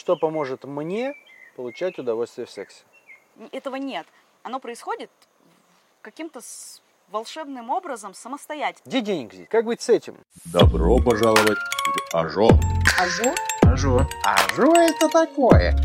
Что 0.00 0.16
поможет 0.16 0.64
мне 0.64 1.14
получать 1.56 1.98
удовольствие 1.98 2.46
в 2.46 2.50
сексе? 2.50 2.84
Этого 3.52 3.76
нет. 3.76 4.06
Оно 4.42 4.58
происходит 4.58 5.10
каким-то 6.00 6.40
волшебным 7.10 7.68
образом 7.68 8.14
самостоятельно. 8.14 8.82
Где 8.86 9.02
денег 9.02 9.30
взять? 9.30 9.50
Как 9.50 9.66
быть 9.66 9.82
с 9.82 9.90
этим? 9.90 10.16
Добро 10.46 11.02
пожаловать 11.02 11.58
в 11.58 12.14
Ажо. 12.14 12.48
Ажу? 12.98 13.34
Ажо. 13.60 14.08
Ажо 14.24 14.72
это 14.72 15.10
такое. 15.10 15.76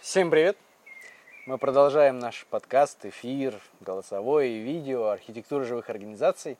Всем 0.00 0.30
привет! 0.30 0.56
Мы 1.46 1.58
продолжаем 1.58 2.18
наш 2.18 2.44
подкаст, 2.46 3.06
эфир, 3.06 3.54
голосовой 3.78 4.48
и 4.48 4.58
видео 4.58 5.10
архитектуры 5.10 5.64
живых 5.64 5.88
организаций. 5.90 6.58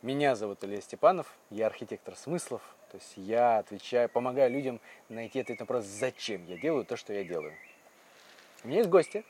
Меня 0.00 0.34
зовут 0.34 0.64
Илья 0.64 0.80
Степанов, 0.80 1.30
я 1.50 1.66
архитектор 1.66 2.16
смыслов, 2.16 2.62
то 2.90 2.96
есть 2.96 3.12
я 3.16 3.58
отвечаю, 3.58 4.08
помогаю 4.08 4.50
людям 4.50 4.80
найти 5.10 5.40
ответ 5.40 5.58
на 5.58 5.64
вопрос, 5.64 5.84
зачем 5.84 6.42
я 6.46 6.56
делаю 6.56 6.86
то, 6.86 6.96
что 6.96 7.12
я 7.12 7.22
делаю. 7.22 7.52
У 8.62 8.68
меня 8.68 8.78
есть 8.78 8.88
гостья, 8.88 9.24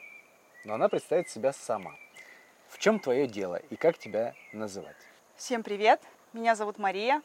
но 0.65 0.75
она 0.75 0.89
представит 0.89 1.29
себя 1.29 1.53
сама. 1.53 1.97
В 2.69 2.79
чем 2.79 3.01
твое 3.01 3.27
дело 3.27 3.57
и 3.71 3.75
как 3.75 3.99
тебя 3.99 4.33
называть? 4.53 4.95
Всем 5.35 5.65
привет! 5.65 6.01
Меня 6.33 6.55
зовут 6.55 6.79
Мария. 6.79 7.21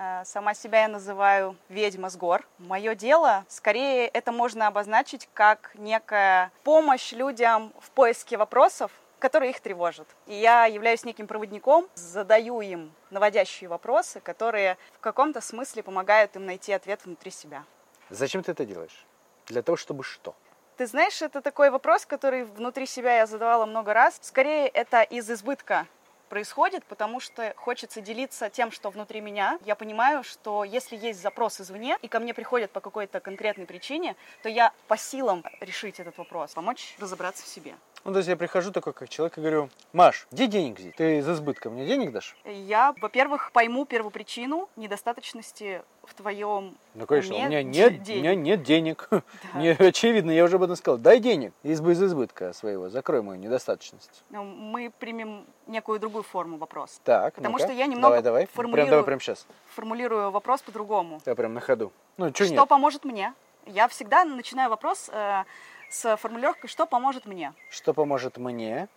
Э, 0.00 0.24
Сама 0.24 0.54
себя 0.54 0.82
я 0.82 0.88
называю 0.88 1.56
ведьма 1.68 2.08
с 2.08 2.16
гор. 2.16 2.46
Мое 2.58 2.94
дело, 2.94 3.44
скорее, 3.48 4.08
это 4.08 4.32
можно 4.32 4.66
обозначить 4.66 5.28
как 5.34 5.72
некая 5.74 6.50
помощь 6.64 7.12
людям 7.12 7.74
в 7.78 7.90
поиске 7.90 8.38
вопросов, 8.38 8.90
которые 9.18 9.50
их 9.50 9.60
тревожат. 9.60 10.06
И 10.26 10.34
я 10.34 10.64
являюсь 10.64 11.04
неким 11.04 11.26
проводником, 11.26 11.86
задаю 11.94 12.62
им 12.62 12.92
наводящие 13.10 13.68
вопросы, 13.68 14.20
которые 14.20 14.78
в 14.94 15.00
каком-то 15.00 15.42
смысле 15.42 15.82
помогают 15.82 16.34
им 16.34 16.46
найти 16.46 16.72
ответ 16.72 17.04
внутри 17.04 17.30
себя. 17.30 17.64
Зачем 18.08 18.42
ты 18.42 18.52
это 18.52 18.64
делаешь? 18.64 19.04
Для 19.48 19.62
того, 19.62 19.76
чтобы 19.76 20.02
что? 20.02 20.34
Ты 20.78 20.86
знаешь, 20.86 21.20
это 21.20 21.42
такой 21.42 21.68
вопрос, 21.68 22.06
который 22.06 22.44
внутри 22.44 22.86
себя 22.86 23.18
я 23.18 23.26
задавала 23.26 23.66
много 23.66 23.92
раз. 23.92 24.18
Скорее, 24.22 24.66
это 24.66 25.02
из 25.02 25.30
избытка 25.30 25.86
происходит, 26.30 26.84
потому 26.86 27.20
что 27.20 27.52
хочется 27.56 28.00
делиться 28.00 28.48
тем, 28.48 28.70
что 28.70 28.88
внутри 28.88 29.20
меня. 29.20 29.58
Я 29.66 29.74
понимаю, 29.74 30.24
что 30.24 30.64
если 30.64 30.96
есть 30.96 31.20
запрос 31.20 31.60
извне, 31.60 31.98
и 32.00 32.08
ко 32.08 32.20
мне 32.20 32.32
приходят 32.32 32.70
по 32.70 32.80
какой-то 32.80 33.20
конкретной 33.20 33.66
причине, 33.66 34.16
то 34.42 34.48
я 34.48 34.72
по 34.88 34.96
силам 34.96 35.44
решить 35.60 36.00
этот 36.00 36.16
вопрос, 36.16 36.54
помочь 36.54 36.94
разобраться 36.98 37.44
в 37.44 37.48
себе. 37.48 37.74
Ну, 38.04 38.12
то 38.12 38.18
есть 38.18 38.28
я 38.30 38.36
прихожу 38.36 38.70
такой, 38.72 38.94
как 38.94 39.08
человек, 39.10 39.36
и 39.36 39.40
говорю, 39.42 39.68
Маш, 39.92 40.26
где 40.30 40.46
денег 40.46 40.78
взять? 40.78 40.96
Ты 40.96 41.18
из 41.18 41.28
избытка 41.28 41.68
мне 41.68 41.86
денег 41.86 42.12
дашь? 42.12 42.34
Я, 42.46 42.94
во-первых, 43.00 43.52
пойму 43.52 43.84
первопричину 43.84 44.70
недостаточности 44.76 45.82
в 46.04 46.14
твоем 46.14 46.76
Ну, 46.94 47.06
конечно, 47.06 47.34
уме 47.34 47.44
у 47.44 47.48
меня 47.48 47.62
нет, 47.62 47.92
у 47.92 47.96
денег. 48.04 48.22
меня 48.22 48.34
нет 48.34 48.62
денег. 48.62 49.08
Мне 49.52 49.72
очевидно, 49.72 50.30
я 50.30 50.44
уже 50.44 50.56
об 50.56 50.62
этом 50.62 50.76
сказал. 50.76 50.96
Дай 50.98 51.20
денег 51.20 51.52
из, 51.62 51.80
из 51.80 52.02
избытка 52.02 52.54
своего, 52.54 52.88
закрой 52.88 53.20
мою 53.22 53.38
недостаточность. 53.38 54.24
Ну, 54.30 54.44
Мы 54.44 54.90
примем 54.98 55.44
некую 55.66 56.00
другую 56.00 56.22
форму 56.22 56.56
вопроса. 56.56 57.00
Так, 57.04 57.34
Потому 57.34 57.52
ну-ка. 57.58 57.64
что 57.64 57.72
я 57.74 57.84
немного 57.86 58.16
Давай, 58.16 58.22
давай. 58.22 58.46
Прям 58.46 58.66
формулирую- 58.72 58.90
давай 58.90 59.04
прямо 59.04 59.20
сейчас. 59.20 59.46
Формулирую 59.74 60.30
вопрос 60.30 60.62
по-другому. 60.62 61.20
Я 61.26 61.34
прям 61.34 61.52
на 61.52 61.60
ходу. 61.60 61.92
Ну, 62.16 62.30
что 62.30 62.44
что 62.46 62.54
нет? 62.54 62.68
поможет 62.68 63.04
мне? 63.04 63.34
Я 63.66 63.86
всегда 63.88 64.24
начинаю 64.24 64.70
вопрос 64.70 65.10
э, 65.12 65.44
с 65.90 66.16
формулировкой 66.16 66.70
«что 66.70 66.86
поможет 66.86 67.26
мне?» 67.26 67.52
Что 67.68 67.92
поможет 67.92 68.38
мне 68.38 68.88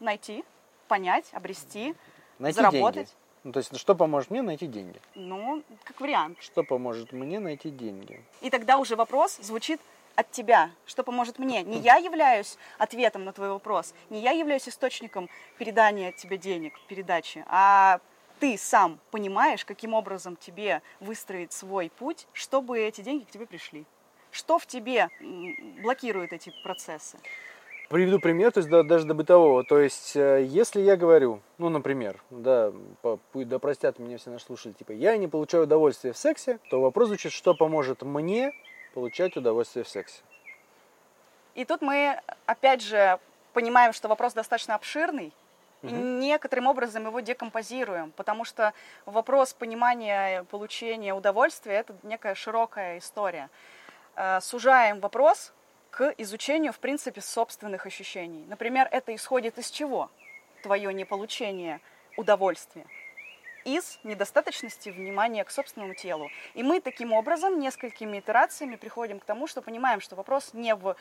Найти, 0.00 0.44
понять, 0.88 1.26
обрести, 1.32 1.94
найти 2.38 2.56
заработать. 2.56 2.94
деньги? 2.94 3.10
Ну, 3.44 3.52
то 3.52 3.58
есть, 3.58 3.76
что 3.78 3.94
поможет 3.94 4.30
мне 4.30 4.42
найти 4.42 4.66
деньги? 4.66 5.00
Ну, 5.14 5.62
как 5.84 6.00
вариант. 6.00 6.38
Что 6.40 6.62
поможет 6.62 7.12
мне 7.12 7.38
найти 7.40 7.70
деньги? 7.70 8.22
И 8.42 8.50
тогда 8.50 8.76
уже 8.76 8.96
вопрос 8.96 9.36
звучит 9.36 9.80
от 10.16 10.30
тебя, 10.30 10.70
что 10.84 11.02
поможет 11.02 11.38
мне. 11.38 11.62
Не 11.62 11.78
я 11.78 11.96
являюсь 11.96 12.58
ответом 12.76 13.24
на 13.24 13.32
твой 13.32 13.50
вопрос, 13.50 13.94
не 14.10 14.20
я 14.20 14.32
являюсь 14.32 14.68
источником 14.68 15.30
передания 15.58 16.12
тебе 16.12 16.36
денег, 16.36 16.78
передачи, 16.88 17.44
а 17.48 18.00
ты 18.40 18.58
сам 18.58 18.98
понимаешь, 19.10 19.64
каким 19.64 19.94
образом 19.94 20.36
тебе 20.36 20.82
выстроить 20.98 21.52
свой 21.52 21.90
путь, 21.90 22.26
чтобы 22.32 22.80
эти 22.80 23.00
деньги 23.02 23.24
к 23.24 23.30
тебе 23.30 23.46
пришли. 23.46 23.86
Что 24.30 24.58
в 24.58 24.66
тебе 24.66 25.08
блокирует 25.82 26.32
эти 26.32 26.52
процессы? 26.62 27.18
Приведу 27.88 28.20
пример, 28.20 28.52
то 28.52 28.58
есть 28.60 28.70
да, 28.70 28.84
даже 28.84 29.04
до 29.04 29.14
бытового. 29.14 29.64
То 29.64 29.80
есть, 29.80 30.14
э, 30.14 30.44
если 30.44 30.80
я 30.80 30.96
говорю, 30.96 31.40
ну, 31.58 31.70
например, 31.70 32.22
да, 32.30 32.72
по- 33.02 33.18
да 33.34 33.58
простят 33.58 33.98
меня 33.98 34.16
все 34.16 34.30
наши 34.30 34.44
слушатели, 34.44 34.74
типа, 34.74 34.92
я 34.92 35.16
не 35.16 35.26
получаю 35.26 35.64
удовольствия 35.64 36.12
в 36.12 36.16
сексе, 36.16 36.60
то 36.70 36.80
вопрос 36.80 37.08
звучит, 37.08 37.32
что 37.32 37.52
поможет 37.52 38.02
мне 38.02 38.52
получать 38.94 39.36
удовольствие 39.36 39.84
в 39.84 39.88
сексе. 39.88 40.22
И 41.56 41.64
тут 41.64 41.82
мы, 41.82 42.20
опять 42.46 42.80
же, 42.80 43.18
понимаем, 43.54 43.92
что 43.92 44.06
вопрос 44.06 44.34
достаточно 44.34 44.76
обширный, 44.76 45.32
и 45.82 45.86
некоторым 45.86 46.66
образом 46.66 47.06
его 47.06 47.20
декомпозируем, 47.20 48.12
потому 48.12 48.44
что 48.44 48.74
вопрос 49.06 49.54
понимания 49.54 50.44
получения 50.44 51.14
удовольствия– 51.14 51.72
это 51.80 51.94
некая 52.02 52.34
широкая 52.34 52.98
история. 52.98 53.48
Э, 54.22 54.38
Сужаем 54.42 55.00
вопрос 55.00 55.50
к 55.90 56.14
изучению, 56.18 56.74
в 56.74 56.78
принципе, 56.78 57.22
собственных 57.22 57.86
ощущений. 57.86 58.44
Например, 58.48 58.86
это 58.90 59.14
исходит 59.14 59.56
из 59.56 59.70
чего? 59.70 60.10
Твое 60.62 60.92
неполучение 60.92 61.80
удовольствия 62.18 62.84
из 63.64 63.98
недостаточности 64.04 64.90
внимания 64.90 65.42
к 65.42 65.50
собственному 65.50 65.94
телу. 65.94 66.28
И 66.52 66.62
мы 66.62 66.82
таким 66.82 67.14
образом, 67.14 67.58
несколькими 67.58 68.18
итерациями 68.18 68.76
приходим 68.76 69.20
к 69.20 69.24
тому, 69.24 69.46
что 69.46 69.62
понимаем, 69.62 70.02
что 70.02 70.16
вопрос 70.16 70.52
не 70.52 70.74
в 70.74 70.96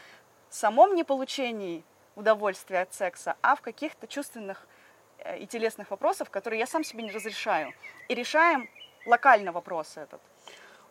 самом 0.49 0.95
неполучении 0.95 1.83
удовольствия 2.15 2.81
от 2.81 2.93
секса, 2.93 3.35
а 3.41 3.55
в 3.55 3.61
каких-то 3.61 4.07
чувственных 4.07 4.65
э, 5.17 5.39
и 5.39 5.45
телесных 5.45 5.91
вопросах, 5.91 6.29
которые 6.29 6.59
я 6.59 6.67
сам 6.67 6.85
себе 6.85 7.03
не 7.03 7.11
разрешаю. 7.11 7.73
И 8.07 8.15
решаем 8.15 8.69
локально 9.05 9.51
вопрос 9.51 9.97
этот. 9.97 10.21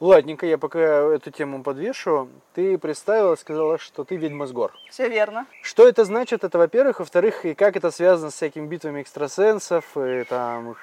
Ладненько, 0.01 0.47
я 0.47 0.59
пока 0.59 0.79
эту 0.79 1.33
тему 1.33 1.65
подвешу. 1.65 2.29
Ты 2.55 2.79
представила, 2.79 3.35
сказала, 3.35 3.79
что 3.79 4.05
ты 4.05 4.17
ведьма 4.17 4.47
с 4.47 4.53
гор. 4.53 4.73
Все 4.91 5.09
верно. 5.09 5.47
Что 5.63 5.89
это 5.89 6.05
значит, 6.05 6.45
это 6.45 6.57
во-первых. 6.57 7.01
Во-вторых, 7.01 7.45
и 7.45 7.55
как 7.55 7.77
это 7.77 7.91
связано 7.91 8.31
с 8.31 8.35
всякими 8.35 8.67
битвами 8.67 9.03
экстрасенсов, 9.03 9.97
и 9.97 10.23
там 10.25 10.77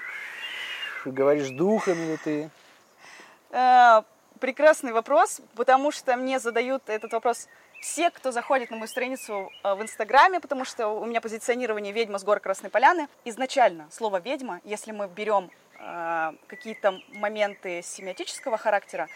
говоришь 1.06 1.50
духами 1.50 2.12
ли 2.12 2.18
ты. 2.18 2.50
Э, 3.52 4.02
прекрасный 4.40 4.92
вопрос, 4.92 5.40
потому 5.56 5.92
что 5.92 6.18
мне 6.18 6.40
задают 6.40 6.84
этот 6.88 7.14
вопрос 7.14 7.48
все, 7.80 8.10
кто 8.10 8.32
заходит 8.32 8.70
на 8.70 8.78
мою 8.78 8.88
страницу 8.88 9.50
э, 9.64 9.76
в 9.76 9.82
Инстаграме, 9.82 10.42
потому 10.42 10.66
что 10.66 10.90
у 10.90 11.06
меня 11.06 11.22
позиционирование 11.22 11.94
«Ведьма 11.94 12.20
с 12.20 12.24
гор 12.24 12.42
Красной 12.42 12.70
Поляны». 12.70 13.08
Изначально 13.24 13.88
слово 13.92 14.20
«ведьма», 14.20 14.60
если 14.66 14.92
мы 14.92 15.08
берем 15.08 15.50
какие-то 16.48 17.00
моменты 17.10 17.82
семиотического 17.82 18.58
характера, 18.58 19.08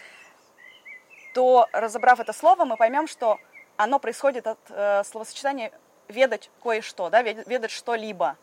то, 1.33 1.67
разобрав 1.71 2.19
это 2.19 2.33
слово, 2.33 2.65
мы 2.65 2.77
поймем, 2.77 3.07
что 3.07 3.39
оно 3.77 3.99
происходит 3.99 4.47
от 4.47 4.59
э, 4.69 5.03
словосочетания 5.05 5.71
«ведать 6.07 6.49
кое-что», 6.61 7.09
да, 7.09 7.21
вед- 7.21 7.47
«ведать 7.47 7.71
что-либо». 7.71 8.35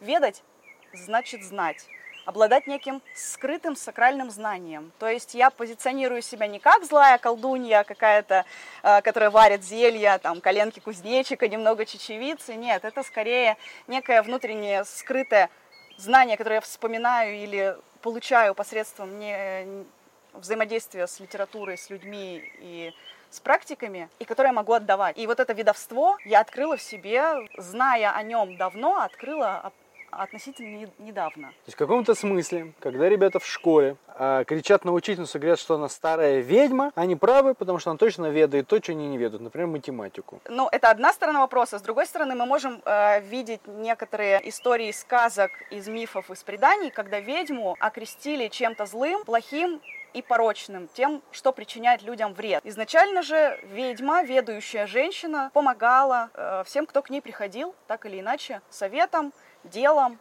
«Ведать» 0.00 0.42
значит 0.92 1.42
«знать» 1.42 1.86
обладать 2.24 2.66
неким 2.66 3.02
скрытым 3.14 3.74
сакральным 3.74 4.30
знанием. 4.30 4.92
То 4.98 5.08
есть 5.08 5.34
я 5.34 5.50
позиционирую 5.50 6.22
себя 6.22 6.46
не 6.46 6.60
как 6.60 6.84
злая 6.84 7.18
колдунья 7.18 7.84
какая-то, 7.84 8.44
э, 8.82 9.02
которая 9.02 9.30
варит 9.30 9.64
зелья, 9.64 10.18
там, 10.18 10.40
коленки 10.40 10.78
кузнечика, 10.78 11.48
немного 11.48 11.84
чечевицы. 11.84 12.54
Нет, 12.54 12.84
это 12.84 13.02
скорее 13.02 13.56
некое 13.88 14.22
внутреннее 14.22 14.84
скрытое 14.84 15.50
знание, 16.02 16.36
которое 16.36 16.56
я 16.56 16.60
вспоминаю 16.60 17.36
или 17.36 17.76
получаю 18.02 18.54
посредством 18.54 19.18
не, 19.18 19.84
взаимодействия 20.32 21.06
с 21.06 21.20
литературой, 21.20 21.78
с 21.78 21.90
людьми 21.90 22.42
и 22.58 22.92
с 23.30 23.40
практиками, 23.40 24.10
и 24.18 24.24
которое 24.24 24.48
я 24.48 24.52
могу 24.52 24.72
отдавать. 24.74 25.16
И 25.16 25.26
вот 25.26 25.40
это 25.40 25.52
видовство 25.52 26.18
я 26.24 26.40
открыла 26.40 26.76
в 26.76 26.82
себе, 26.82 27.48
зная 27.56 28.12
о 28.12 28.22
нем 28.22 28.56
давно, 28.56 29.00
открыла 29.00 29.72
относительно 30.12 30.76
не- 30.76 30.92
недавно. 30.98 31.48
То 31.48 31.54
есть 31.66 31.74
в 31.74 31.78
каком-то 31.78 32.14
смысле, 32.14 32.72
когда 32.80 33.08
ребята 33.08 33.38
в 33.38 33.46
школе 33.46 33.96
а, 34.08 34.44
кричат 34.44 34.84
на 34.84 34.92
учительницу, 34.92 35.38
говорят, 35.38 35.58
что 35.58 35.74
она 35.74 35.88
старая 35.88 36.40
ведьма, 36.40 36.92
они 36.94 37.16
правы, 37.16 37.54
потому 37.54 37.78
что 37.78 37.90
она 37.90 37.98
точно 37.98 38.26
ведает 38.26 38.68
то, 38.68 38.82
что 38.82 38.92
они 38.92 39.08
не 39.08 39.18
ведут, 39.18 39.40
например, 39.40 39.68
математику. 39.68 40.40
Ну, 40.48 40.68
это 40.70 40.90
одна 40.90 41.12
сторона 41.12 41.40
вопроса. 41.40 41.78
С 41.78 41.82
другой 41.82 42.06
стороны, 42.06 42.34
мы 42.34 42.46
можем 42.46 42.82
э, 42.84 43.20
видеть 43.22 43.60
некоторые 43.66 44.46
истории 44.48 44.92
сказок, 44.92 45.50
из 45.70 45.88
мифов, 45.88 46.30
из 46.30 46.42
преданий, 46.42 46.90
когда 46.90 47.20
ведьму 47.20 47.76
окрестили 47.80 48.48
чем-то 48.48 48.86
злым, 48.86 49.24
плохим 49.24 49.80
и 50.14 50.22
порочным, 50.22 50.88
тем, 50.94 51.22
что 51.30 51.52
причиняет 51.52 52.02
людям 52.02 52.34
вред. 52.34 52.64
Изначально 52.64 53.22
же 53.22 53.58
ведьма, 53.64 54.22
ведущая 54.22 54.86
женщина, 54.86 55.50
помогала 55.54 56.30
э, 56.34 56.62
всем, 56.66 56.86
кто 56.86 57.02
к 57.02 57.10
ней 57.10 57.20
приходил, 57.20 57.74
так 57.86 58.06
или 58.06 58.20
иначе, 58.20 58.60
советом, 58.70 59.32
делом 59.64 60.18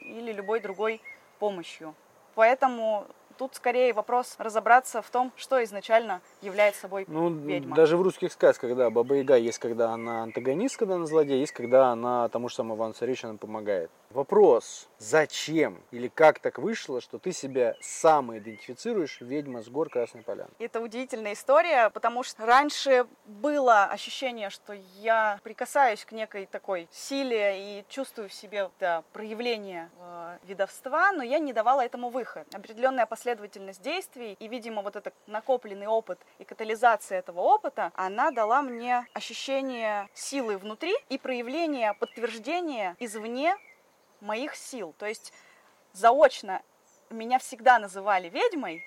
или 0.00 0.32
любой 0.32 0.60
другой 0.60 1.00
помощью. 1.38 1.94
Поэтому 2.34 3.06
тут 3.38 3.54
скорее 3.54 3.92
вопрос 3.92 4.34
разобраться 4.38 5.02
в 5.02 5.10
том, 5.10 5.32
что 5.36 5.62
изначально 5.64 6.20
является 6.40 6.82
собой 6.82 7.04
Ну, 7.08 7.30
ведьма. 7.30 7.74
даже 7.74 7.96
в 7.96 8.02
русских 8.02 8.32
сказках, 8.32 8.76
да, 8.76 8.90
Баба 8.90 9.16
Яга 9.16 9.36
есть, 9.36 9.58
когда 9.58 9.90
она 9.90 10.22
антагонист, 10.22 10.76
когда 10.76 10.94
она 10.94 11.06
злодей, 11.06 11.40
есть, 11.40 11.52
когда 11.52 11.88
она 11.88 12.28
тому 12.28 12.48
же 12.48 12.54
самому 12.54 12.76
Ивану 12.76 12.92
Царевичу 12.94 13.36
помогает. 13.38 13.90
Вопрос, 14.12 14.88
зачем 14.98 15.80
или 15.90 16.08
как 16.08 16.38
так 16.38 16.58
вышло, 16.58 17.00
что 17.00 17.18
ты 17.18 17.32
себя 17.32 17.76
самоидентифицируешь 17.80 19.22
ведьма 19.22 19.62
с 19.62 19.68
гор 19.70 19.88
Красной 19.88 20.22
Поляны? 20.22 20.50
Это 20.58 20.82
удивительная 20.82 21.32
история, 21.32 21.88
потому 21.88 22.22
что 22.22 22.44
раньше 22.44 23.06
было 23.24 23.84
ощущение, 23.84 24.50
что 24.50 24.74
я 25.00 25.40
прикасаюсь 25.42 26.04
к 26.04 26.12
некой 26.12 26.44
такой 26.44 26.88
силе 26.92 27.78
и 27.78 27.84
чувствую 27.88 28.28
в 28.28 28.34
себе 28.34 28.68
да, 28.78 29.02
проявление 29.14 29.90
э, 29.98 30.38
видовства, 30.44 31.10
но 31.14 31.22
я 31.22 31.38
не 31.38 31.54
давала 31.54 31.80
этому 31.80 32.10
выход. 32.10 32.46
Определенная 32.54 33.06
последовательность 33.06 33.80
действий 33.80 34.36
и, 34.38 34.46
видимо, 34.46 34.82
вот 34.82 34.94
этот 34.94 35.14
накопленный 35.26 35.86
опыт 35.86 36.18
и 36.38 36.44
катализация 36.44 37.18
этого 37.18 37.40
опыта, 37.40 37.90
она 37.94 38.30
дала 38.30 38.60
мне 38.60 39.06
ощущение 39.14 40.10
силы 40.12 40.58
внутри 40.58 40.94
и 41.08 41.16
проявление 41.16 41.94
подтверждения 41.94 42.94
извне 43.00 43.56
моих 44.22 44.54
сил. 44.54 44.94
То 44.98 45.06
есть 45.06 45.32
заочно 45.92 46.62
меня 47.10 47.38
всегда 47.38 47.78
называли 47.78 48.28
ведьмой. 48.28 48.86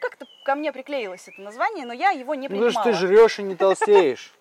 Как-то 0.00 0.26
ко 0.44 0.54
мне 0.54 0.72
приклеилось 0.72 1.26
это 1.28 1.40
название, 1.40 1.86
но 1.86 1.92
я 1.92 2.10
его 2.10 2.34
не 2.34 2.48
Ну, 2.48 2.50
принимала. 2.50 2.72
что 2.72 2.82
ты 2.84 2.92
жрешь 2.92 3.38
и 3.38 3.42
не 3.42 3.54
толстеешь. 3.56 4.32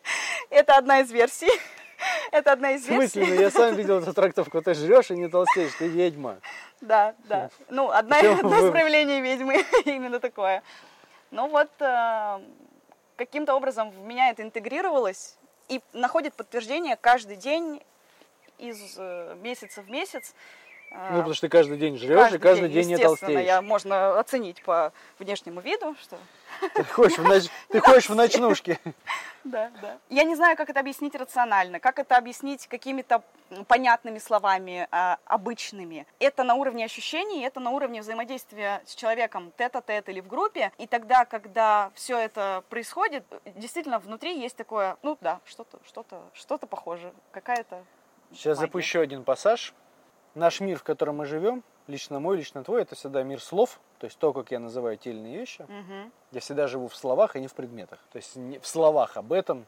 Это 0.49 0.75
одна 0.77 0.99
из 0.99 1.11
версий. 1.11 1.49
Это 2.31 2.51
одна 2.51 2.71
из 2.71 2.83
В 2.83 2.87
смысле? 2.87 3.21
версий. 3.25 3.35
Ну, 3.35 3.41
я 3.41 3.49
сам 3.49 3.75
видел 3.75 3.99
эту 4.01 4.13
трактовку. 4.13 4.61
Ты 4.61 4.73
жрешь 4.75 5.09
и 5.09 5.15
не 5.15 5.27
толстеешь, 5.29 5.73
ты 5.79 5.87
ведьма. 5.87 6.39
Да, 6.81 7.15
да. 7.25 7.49
Ну, 7.69 7.89
одна, 7.89 8.19
одно 8.19 8.55
из 8.67 8.69
проявлений 8.71 9.19
ведьмы 9.21 9.65
именно 9.85 10.19
такое. 10.19 10.61
Ну 11.31 11.47
вот, 11.47 11.69
э, 11.79 12.39
каким-то 13.15 13.55
образом 13.55 13.89
в 13.89 13.99
меня 14.05 14.29
это 14.29 14.43
интегрировалось 14.43 15.37
и 15.69 15.81
находит 15.93 16.35
подтверждение 16.35 16.95
каждый 16.97 17.35
день 17.35 17.81
из 18.57 18.95
э, 18.97 19.35
месяца 19.41 19.81
в 19.81 19.89
месяц. 19.89 20.33
Э, 20.91 21.09
Ну, 21.11 21.17
потому 21.17 21.33
что 21.33 21.47
ты 21.47 21.49
каждый 21.51 21.77
день 21.77 21.97
жрешь 21.97 22.33
и 22.33 22.37
каждый 22.39 22.69
день 22.69 22.87
не 22.87 22.93
естественно, 22.93 23.17
толстеешь. 23.17 23.45
я, 23.45 23.61
можно 23.61 24.19
оценить 24.19 24.61
по 24.63 24.93
внешнему 25.19 25.59
виду, 25.61 25.95
что 26.01 26.17
Ты 26.75 26.83
ходишь 26.85 27.17
в, 27.17 27.25
ноч- 27.25 27.51
ты 27.69 27.79
ходишь 27.81 28.09
в 28.09 28.15
ночнушке. 28.21 28.79
Да, 29.43 29.69
да. 29.81 29.97
Я 30.09 30.23
не 30.23 30.35
знаю, 30.35 30.55
как 30.57 30.69
это 30.69 30.79
объяснить 30.79 31.13
рационально, 31.15 31.79
как 31.79 31.99
это 31.99 32.15
объяснить 32.17 32.67
какими-то 32.67 33.21
понятными 33.67 34.17
словами, 34.17 34.87
а, 34.91 35.19
обычными. 35.25 36.05
Это 36.19 36.43
на 36.43 36.55
уровне 36.55 36.85
ощущений, 36.85 37.43
это 37.45 37.59
на 37.59 37.71
уровне 37.71 38.01
взаимодействия 38.01 38.81
с 38.85 38.95
человеком 38.95 39.51
тет-а-тет 39.57 40.09
или 40.09 40.19
в 40.21 40.27
группе. 40.27 40.71
И 40.77 40.87
тогда, 40.87 41.25
когда 41.25 41.91
все 41.95 42.17
это 42.17 42.63
происходит, 42.69 43.23
действительно 43.55 43.99
внутри 43.99 44.39
есть 44.39 44.55
такое, 44.55 44.97
ну 45.03 45.17
да, 45.21 45.39
что-то, 45.45 45.79
что-то, 45.85 46.21
что-то 46.33 46.65
похоже, 46.65 47.13
какая-то 47.31 47.83
Сейчас 48.31 48.57
Магия. 48.57 48.67
запущу 48.67 48.99
один 48.99 49.23
пассаж. 49.23 49.73
Наш 50.35 50.59
мир, 50.59 50.77
в 50.77 50.83
котором 50.83 51.17
мы 51.17 51.25
живем, 51.25 51.63
лично 51.87 52.19
мой, 52.19 52.37
лично 52.37 52.63
твой, 52.63 52.83
это 52.83 52.95
всегда 52.95 53.23
мир 53.23 53.41
слов, 53.41 53.79
то 53.99 54.05
есть 54.05 54.19
то, 54.19 54.33
как 54.33 54.51
я 54.51 54.59
называю 54.59 54.97
те 54.97 55.09
или 55.09 55.17
иные 55.19 55.37
вещи. 55.39 55.65
Мгм. 55.67 56.11
Я 56.31 56.39
всегда 56.41 56.67
живу 56.67 56.87
в 56.87 56.95
словах, 56.95 57.35
а 57.35 57.39
не 57.39 57.47
в 57.47 57.53
предметах. 57.53 57.99
То 58.11 58.17
есть 58.17 58.35
не- 58.35 58.59
в 58.59 58.67
словах 58.67 59.17
об 59.17 59.33
этом, 59.33 59.65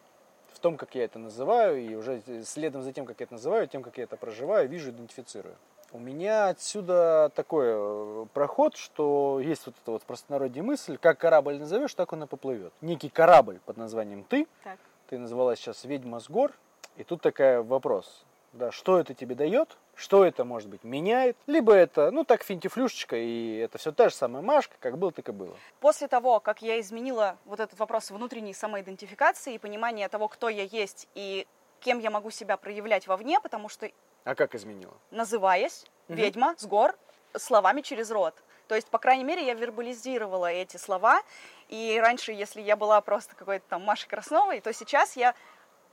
в 0.53 0.59
том, 0.59 0.77
как 0.77 0.93
я 0.95 1.05
это 1.05 1.17
называю, 1.17 1.79
и 1.81 1.95
уже 1.95 2.21
следом 2.43 2.83
за 2.83 2.93
тем, 2.93 3.05
как 3.05 3.19
я 3.19 3.23
это 3.25 3.33
называю, 3.33 3.67
тем, 3.67 3.81
как 3.81 3.97
я 3.97 4.03
это 4.03 4.17
проживаю, 4.17 4.67
вижу, 4.69 4.91
идентифицирую. 4.91 5.55
У 5.91 5.97
меня 5.97 6.49
отсюда 6.49 7.31
такой 7.33 7.65
э, 7.69 8.25
проход, 8.33 8.75
что 8.75 9.39
есть 9.43 9.65
вот 9.65 9.73
эта 9.81 9.91
вот 9.91 10.03
простонародье 10.03 10.61
мысль, 10.61 10.97
как 11.01 11.17
корабль 11.17 11.57
назовешь, 11.57 11.95
так 11.95 12.13
он 12.13 12.23
и 12.23 12.27
поплывет. 12.27 12.73
Некий 12.81 13.09
корабль 13.09 13.59
под 13.65 13.77
названием 13.77 14.23
«ты», 14.23 14.47
Так. 14.63 14.77
ты 15.07 15.17
называлась 15.17 15.57
сейчас 15.57 15.83
«Ведьма 15.85 16.19
с 16.19 16.29
гор», 16.29 16.51
и 16.97 17.03
тут 17.03 17.21
такой 17.21 17.63
вопрос, 17.63 18.23
да, 18.53 18.71
что 18.71 18.99
это 18.99 19.13
тебе 19.13 19.35
дает, 19.35 19.77
что 19.95 20.23
это, 20.25 20.43
может 20.43 20.69
быть, 20.69 20.83
меняет, 20.83 21.37
либо 21.47 21.73
это, 21.73 22.11
ну, 22.11 22.23
так, 22.23 22.43
финтифлюшечка, 22.43 23.15
и 23.15 23.57
это 23.57 23.77
все 23.77 23.91
та 23.91 24.09
же 24.09 24.15
самая 24.15 24.41
Машка, 24.41 24.75
как 24.79 24.97
было, 24.97 25.11
так 25.11 25.29
и 25.29 25.31
было. 25.31 25.55
После 25.79 26.07
того, 26.07 26.39
как 26.39 26.61
я 26.61 26.79
изменила 26.79 27.37
вот 27.45 27.59
этот 27.59 27.77
вопрос 27.79 28.11
внутренней 28.11 28.53
самоидентификации 28.53 29.55
и 29.55 29.57
понимания 29.57 30.07
того, 30.09 30.27
кто 30.27 30.49
я 30.49 30.63
есть 30.63 31.07
и 31.15 31.47
кем 31.81 31.99
я 31.99 32.09
могу 32.11 32.29
себя 32.31 32.57
проявлять 32.57 33.07
вовне, 33.07 33.39
потому 33.39 33.69
что 33.69 33.89
А 34.25 34.35
как 34.35 34.55
изменила? 34.55 34.93
называясь 35.11 35.85
Мгм. 36.07 36.17
ведьма 36.17 36.55
с 36.57 36.65
гор 36.65 36.95
словами 37.37 37.81
через 37.81 38.11
рот. 38.11 38.35
То 38.67 38.75
есть, 38.75 38.87
по 38.89 38.99
крайней 38.99 39.23
мере, 39.23 39.45
я 39.45 39.53
вербализировала 39.55 40.51
эти 40.51 40.77
слова. 40.77 41.21
И 41.69 41.99
раньше, 41.99 42.31
если 42.33 42.61
я 42.61 42.75
была 42.75 43.01
просто 43.01 43.35
какой-то 43.35 43.65
там 43.67 43.83
Машей 43.83 44.07
Красновой, 44.07 44.59
то 44.61 44.71
сейчас 44.73 45.15
я 45.15 45.33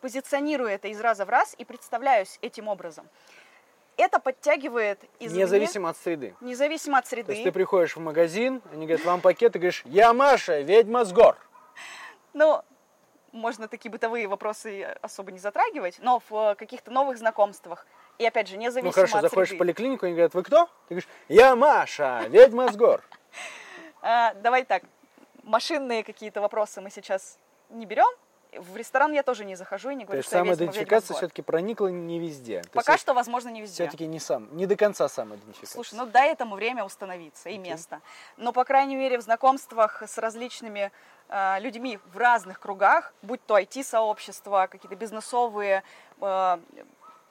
позиционирую 0.01 0.69
это 0.71 0.89
из 0.89 1.01
раза 1.01 1.25
в 1.25 1.29
раз 1.29 1.55
и 1.59 1.65
представляюсь 1.65 2.39
этим 2.43 2.69
образом. 2.69 3.09
Это 3.97 4.19
подтягивает 4.19 5.03
извне, 5.21 5.43
Независимо 5.45 5.89
от 5.89 5.97
среды. 5.97 6.35
независимо 6.43 6.99
от 6.99 7.05
То 7.05 7.11
среды. 7.11 7.33
есть 7.33 7.45
ты 7.45 7.53
приходишь 7.53 7.97
в 7.97 8.01
магазин, 8.01 8.61
они 8.73 8.87
говорят, 8.87 9.07
вам 9.07 9.21
пакет, 9.23 9.53
ты 9.55 9.59
говоришь, 9.59 9.83
я 9.87 10.13
Маша, 10.13 10.61
ведьма 10.61 11.05
с 11.07 11.13
гор. 11.15 11.37
Ну, 12.35 12.63
можно 13.33 13.69
такие 13.69 13.91
бытовые 13.91 14.29
вопросы 14.29 14.83
особо 15.01 15.33
не 15.33 15.39
затрагивать, 15.39 15.99
но 16.01 16.21
в 16.29 16.55
каких-то 16.57 16.91
новых 16.91 17.17
знакомствах. 17.17 17.87
И 18.19 18.27
опять 18.27 18.49
же, 18.49 18.57
независимо 18.59 18.89
Ну 18.89 18.93
хорошо, 18.93 19.17
от 19.17 19.23
заходишь 19.23 19.49
в 19.49 19.51
среды. 19.53 19.59
поликлинику, 19.65 20.05
они 20.07 20.15
говорят, 20.15 20.35
вы 20.35 20.43
кто? 20.43 20.67
Ты 20.89 20.95
говоришь, 20.95 21.09
я 21.29 21.57
Маша, 21.57 22.25
ведьма 22.29 22.71
с 22.71 22.77
гор. 22.77 23.03
А, 24.03 24.35
давай 24.35 24.65
так, 24.65 24.85
машинные 25.43 26.05
какие-то 26.05 26.41
вопросы 26.41 26.81
мы 26.81 26.91
сейчас 26.91 27.39
не 27.71 27.85
берем. 27.87 28.07
В 28.53 28.77
ресторан 28.77 29.13
я 29.13 29.23
тоже 29.23 29.45
не 29.45 29.57
захожу 29.57 29.91
и 29.91 29.95
не 29.95 30.01
То 30.01 30.07
говорю, 30.07 30.19
есть 30.19 30.29
что 30.29 30.39
ведьма, 30.39 30.51
ведьма 30.53 30.67
самоидентификация 30.67 31.17
все-таки 31.17 31.43
проникла 31.43 31.89
не 31.89 32.19
везде. 32.19 32.63
Пока 32.73 32.97
что, 32.97 33.15
возможно, 33.15 33.49
не 33.49 33.61
везде. 33.61 33.85
Все-таки 33.85 34.07
не 34.07 34.19
сам, 34.19 34.49
не 34.57 34.67
до 34.67 34.77
конца 34.77 35.09
самоидентификация. 35.09 35.75
Слушай, 35.75 35.95
ну 35.95 36.07
дай 36.07 36.33
этому 36.33 36.55
время 36.55 36.85
установиться 36.85 37.49
и 37.49 37.59
Окей. 37.59 37.71
место. 37.71 38.01
Но, 38.37 38.53
по 38.53 38.65
крайней 38.65 38.97
мере, 38.97 39.19
в 39.19 39.23
знакомствах 39.23 40.03
с 40.03 40.19
различными 40.19 40.93
э, 41.29 41.61
людьми 41.61 41.99
в 42.13 42.17
разных 42.17 42.61
кругах, 42.61 43.13
будь 43.23 43.45
то 43.45 43.59
IT-сообщества, 43.59 44.69
какие-то 44.71 44.97
бизнесовые 44.97 45.83
э, 46.21 46.59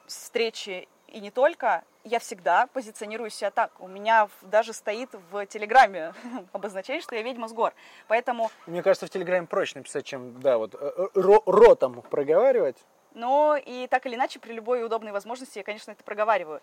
встречи 0.08 0.88
и 1.16 1.22
не 1.22 1.32
только, 1.32 1.86
я 2.04 2.20
всегда 2.20 2.68
позиционирую 2.68 3.30
себя 3.30 3.50
так. 3.50 3.72
У 3.80 3.88
меня 3.88 4.28
даже 4.42 4.74
стоит 4.74 5.10
в 5.32 5.46
Телеграме 5.46 6.14
обозначение, 6.52 7.02
что 7.02 7.16
я 7.16 7.22
ведьма 7.22 7.48
с 7.48 7.54
гор. 7.54 7.74
Поэтому, 8.10 8.52
Мне 8.68 8.84
кажется, 8.84 9.08
в 9.08 9.10
Телеграме 9.10 9.48
проще 9.48 9.80
написать, 9.80 10.06
чем, 10.06 10.42
да, 10.42 10.58
вот, 10.58 10.76
э, 10.76 10.78
э, 10.98 11.08
ро- 11.20 11.44
ротом 11.46 12.02
проговаривать. 12.02 12.76
ну 13.14 13.56
и 13.56 13.88
так 13.88 14.06
или 14.06 14.16
иначе, 14.16 14.40
при 14.40 14.52
любой 14.52 14.84
удобной 14.86 15.14
возможности 15.14 15.58
я, 15.60 15.64
конечно, 15.64 15.92
это 15.92 16.04
проговариваю. 16.04 16.62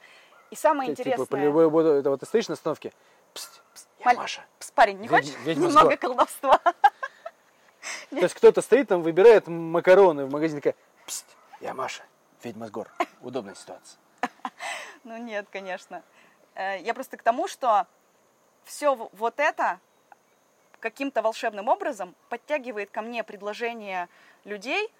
И 0.51 0.55
самое 0.55 0.91
Типа, 0.91 1.01
интересное... 1.01 1.27
по 1.27 1.37
любой 1.37 1.71
буду, 1.71 1.89
это 1.89 2.11
вот 2.11 2.21
ты 2.21 2.27
стоишь 2.27 2.49
на 2.49 2.53
остановке, 2.55 2.93
«Пст, 3.33 3.63
пст, 3.73 3.89
я 4.01 4.05
Маль- 4.05 4.17
Маша. 4.19 4.45
Пс, 4.59 4.71
Парень, 4.73 4.99
не 4.99 5.09
Ведьма- 5.09 5.17
хочешь 5.17 5.35
ведьма 5.47 5.69
немного 5.69 5.97
колдовства? 5.97 6.59
То 8.11 8.17
есть 8.17 8.35
кто-то 8.35 8.61
стоит 8.61 8.89
там, 8.89 9.01
выбирает 9.03 9.47
макароны 9.47 10.27
в 10.27 10.31
магазине, 10.31 10.61
такая, 10.61 10.75
«Пст, 11.07 11.25
я 11.61 11.73
Маша, 11.73 12.03
ведьма 12.43 12.67
с 12.67 12.71
гор. 12.71 12.89
Удобная 13.23 13.55
ситуация. 13.55 13.99
Ну 15.05 15.17
нет, 15.17 15.47
конечно. 15.51 16.03
Э, 16.55 16.81
Я 16.81 16.95
просто 16.95 17.17
к 17.17 17.23
тому, 17.23 17.49
что 17.49 17.87
все 18.65 18.95
вот 18.95 19.41
это 19.41 19.81
каким-то 20.81 21.23
волшебным 21.23 21.69
образом 21.69 22.15
подтягивает 22.29 22.91
ко 22.91 23.03
мне 23.03 23.23
предложения 23.25 24.09
людей, 24.45 24.93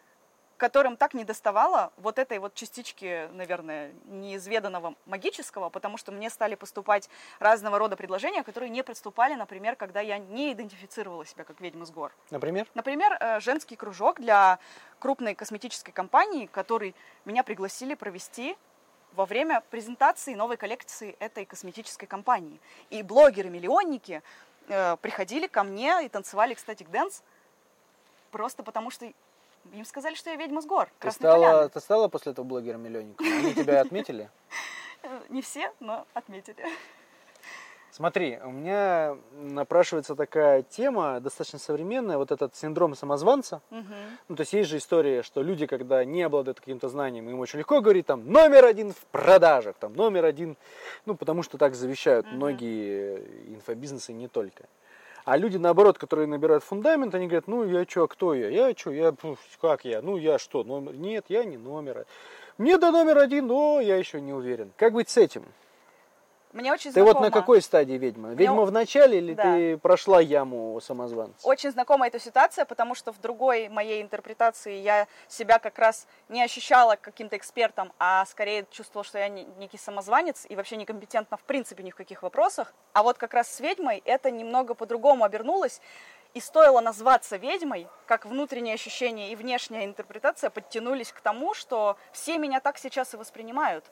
которым 0.57 0.97
так 0.97 1.13
не 1.13 1.25
доставало 1.25 1.93
вот 1.97 2.21
этой 2.21 2.39
вот 2.39 2.55
частички, 2.55 3.29
наверное, 3.33 3.93
неизведанного 4.05 4.95
магического, 5.07 5.71
потому 5.71 5.97
что 5.97 6.13
мне 6.13 6.31
стали 6.31 6.55
поступать 6.55 7.11
разного 7.41 7.81
рода 7.81 7.97
предложения, 7.97 8.45
которые 8.45 8.71
не 8.71 8.85
поступали, 8.85 9.35
например, 9.35 9.75
когда 9.75 10.01
я 10.01 10.19
не 10.19 10.53
идентифицировала 10.53 11.27
себя 11.27 11.43
как 11.43 11.61
ведьма 11.61 11.85
с 11.85 11.91
гор. 11.91 12.13
Например? 12.31 12.69
Например, 12.75 13.17
э, 13.19 13.41
женский 13.41 13.75
кружок 13.75 14.21
для 14.21 14.61
крупной 15.01 15.35
косметической 15.35 15.93
компании, 15.93 16.47
который 16.47 16.95
меня 17.25 17.43
пригласили 17.43 17.95
провести 17.95 18.57
во 19.15 19.27
время 19.27 19.63
презентации 19.71 20.35
новой 20.35 20.57
коллекции 20.57 21.17
этой 21.19 21.45
косметической 21.45 22.09
компании. 22.09 22.61
И 22.91 23.03
блогеры-миллионники 23.03 24.23
э, 24.69 24.97
приходили 24.97 25.47
ко 25.47 25.63
мне 25.63 26.05
и 26.05 26.09
танцевали 26.09 26.55
ecstatic 26.55 26.91
dance 26.91 27.23
просто 28.31 28.63
потому, 28.63 28.91
что 28.91 29.11
им 29.73 29.85
сказали, 29.85 30.15
что 30.15 30.31
я 30.31 30.37
ведьма 30.37 30.63
с 30.63 30.67
гор. 30.67 30.87
Ты 30.87 30.93
Красной 30.99 31.31
Поляны. 31.31 31.45
стала, 31.45 31.69
ты 31.69 31.81
стала 31.81 32.09
после 32.09 32.33
этого 32.33 32.45
блогером 32.45 32.83
миллионником? 32.83 33.27
Они 33.27 33.55
тебя 33.55 33.81
отметили? 33.81 34.31
Не 35.29 35.43
все, 35.43 35.73
но 35.81 36.07
отметили. 36.15 36.65
Смотри, 37.93 38.39
у 38.43 38.51
меня 38.51 39.19
напрашивается 39.35 40.15
такая 40.17 40.63
тема, 40.63 41.21
достаточно 41.21 41.59
современная, 41.59 42.17
вот 42.17 42.33
этот 42.33 42.57
синдром 42.57 42.95
самозванца. 42.95 43.61
Мгм. 43.69 43.85
Ну, 44.29 44.37
то 44.37 44.41
есть 44.41 44.55
есть 44.55 44.71
же 44.71 44.79
история, 44.79 45.23
что 45.23 45.43
люди, 45.43 45.67
когда 45.67 46.03
не 46.03 46.23
обладают 46.23 46.59
каким-то 46.59 46.89
знанием, 46.89 47.29
им 47.29 47.39
очень 47.39 47.59
легко 47.59 47.83
говорить 47.83 48.07
там 48.07 48.33
номер 48.33 48.65
один 48.65 48.95
в 48.95 49.05
продажах, 49.11 49.77
там 49.79 49.93
номер 49.93 50.25
один, 50.25 50.57
ну, 51.05 51.15
потому 51.15 51.43
что 51.43 51.59
так 51.59 51.75
завещают 51.75 52.25
Мгм. 52.25 52.37
многие 52.37 53.19
инфобизнесы, 53.49 54.15
не 54.15 54.27
только. 54.27 54.65
А 55.27 55.37
люди, 55.37 55.59
наоборот, 55.59 55.99
которые 55.99 56.27
набирают 56.27 56.65
фундамент, 56.65 57.15
они 57.15 57.27
говорят, 57.27 57.47
ну, 57.47 57.63
я 57.67 57.85
что, 57.85 58.09
кто 58.09 58.33
я? 58.33 58.49
Я 58.49 58.75
что, 58.75 58.91
я, 58.91 59.15
как 59.61 59.85
я? 59.85 60.01
Ну, 60.01 60.17
я 60.17 60.39
что, 60.39 60.65
номер? 60.65 60.97
Нет, 60.97 61.27
я 61.29 61.45
не 61.45 61.59
номер. 61.59 62.07
Мне 62.57 62.79
до 62.79 62.91
номер 62.91 63.19
один, 63.19 63.49
но 63.49 63.81
я 63.83 63.97
еще 63.97 64.19
не 64.19 64.33
уверен. 64.33 64.73
Как 64.79 64.95
быть 64.95 65.11
с 65.11 65.19
этим? 65.19 65.45
Мне 66.53 66.71
очень 66.73 66.93
Ты 66.93 67.01
вот 67.03 67.13
знакомо. 67.13 67.27
на 67.27 67.31
какой 67.33 67.63
стадии 67.63 67.95
ведьма? 67.95 68.31
Ведьма 68.35 68.65
в 68.65 68.73
начале 68.73 69.19
или 69.19 69.33
Да. 69.33 69.43
ты 69.43 69.79
прошла 69.79 70.21
яму 70.21 70.79
самозванца? 70.83 71.47
Очень 71.49 71.71
знакома 71.73 72.07
эта 72.07 72.19
ситуация, 72.19 72.67
потому 72.67 72.95
что 72.95 73.11
в 73.13 73.21
другой 73.21 73.69
моей 73.71 74.03
интерпретации 74.03 74.75
я 74.77 75.07
себя 75.29 75.59
как 75.59 75.79
раз 75.79 76.07
не 76.29 76.43
ощущала 76.43 76.97
каким-то 76.97 77.39
экспертом, 77.39 77.93
а 77.99 78.27
скорее 78.27 78.67
чувствовала, 78.71 79.05
что 79.05 79.19
я 79.19 79.29
не- 79.29 79.45
некий 79.57 79.79
самозванец 79.79 80.45
и 80.49 80.55
вообще 80.55 80.77
некомпетентна 80.77 81.39
в 81.39 81.43
принципе 81.45 81.83
ни 81.83 81.91
в 81.91 81.97
каких 81.97 82.23
вопросах. 82.23 82.75
А 82.93 83.03
вот 83.03 83.17
как 83.17 83.33
раз 83.33 83.51
с 83.51 83.61
ведьмой 83.61 84.03
это 84.05 84.31
немного 84.31 84.75
по-другому 84.75 85.25
обернулось. 85.25 85.81
И 86.35 86.41
стоило 86.41 86.81
назваться 86.81 87.37
ведьмой, 87.37 87.87
как 88.07 88.25
внутреннее 88.25 88.73
ощущение 88.73 89.33
и 89.33 89.37
внешняя 89.37 89.85
интерпретация 89.85 90.49
подтянулись 90.49 91.13
к 91.13 91.21
тому, 91.21 91.53
что 91.53 91.99
все 92.11 92.39
меня 92.39 92.61
так 92.61 92.79
сейчас 92.79 93.13
и 93.13 93.19
воспринимают. 93.19 93.85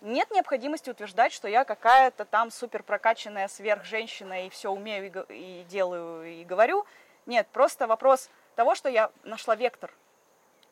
Нет 0.00 0.30
необходимости 0.30 0.90
утверждать, 0.90 1.32
что 1.32 1.48
я 1.48 1.64
какая-то 1.64 2.24
там 2.24 2.50
супер 2.50 2.82
прокачанная 2.82 3.48
сверхженщина 3.48 4.46
и 4.46 4.50
все 4.50 4.70
умею 4.70 5.26
и, 5.28 5.60
и 5.60 5.64
делаю 5.64 6.40
и 6.40 6.44
говорю. 6.44 6.84
Нет, 7.26 7.46
просто 7.52 7.86
вопрос 7.86 8.30
того, 8.54 8.74
что 8.74 8.88
я 8.88 9.10
нашла 9.24 9.56
вектор 9.56 9.92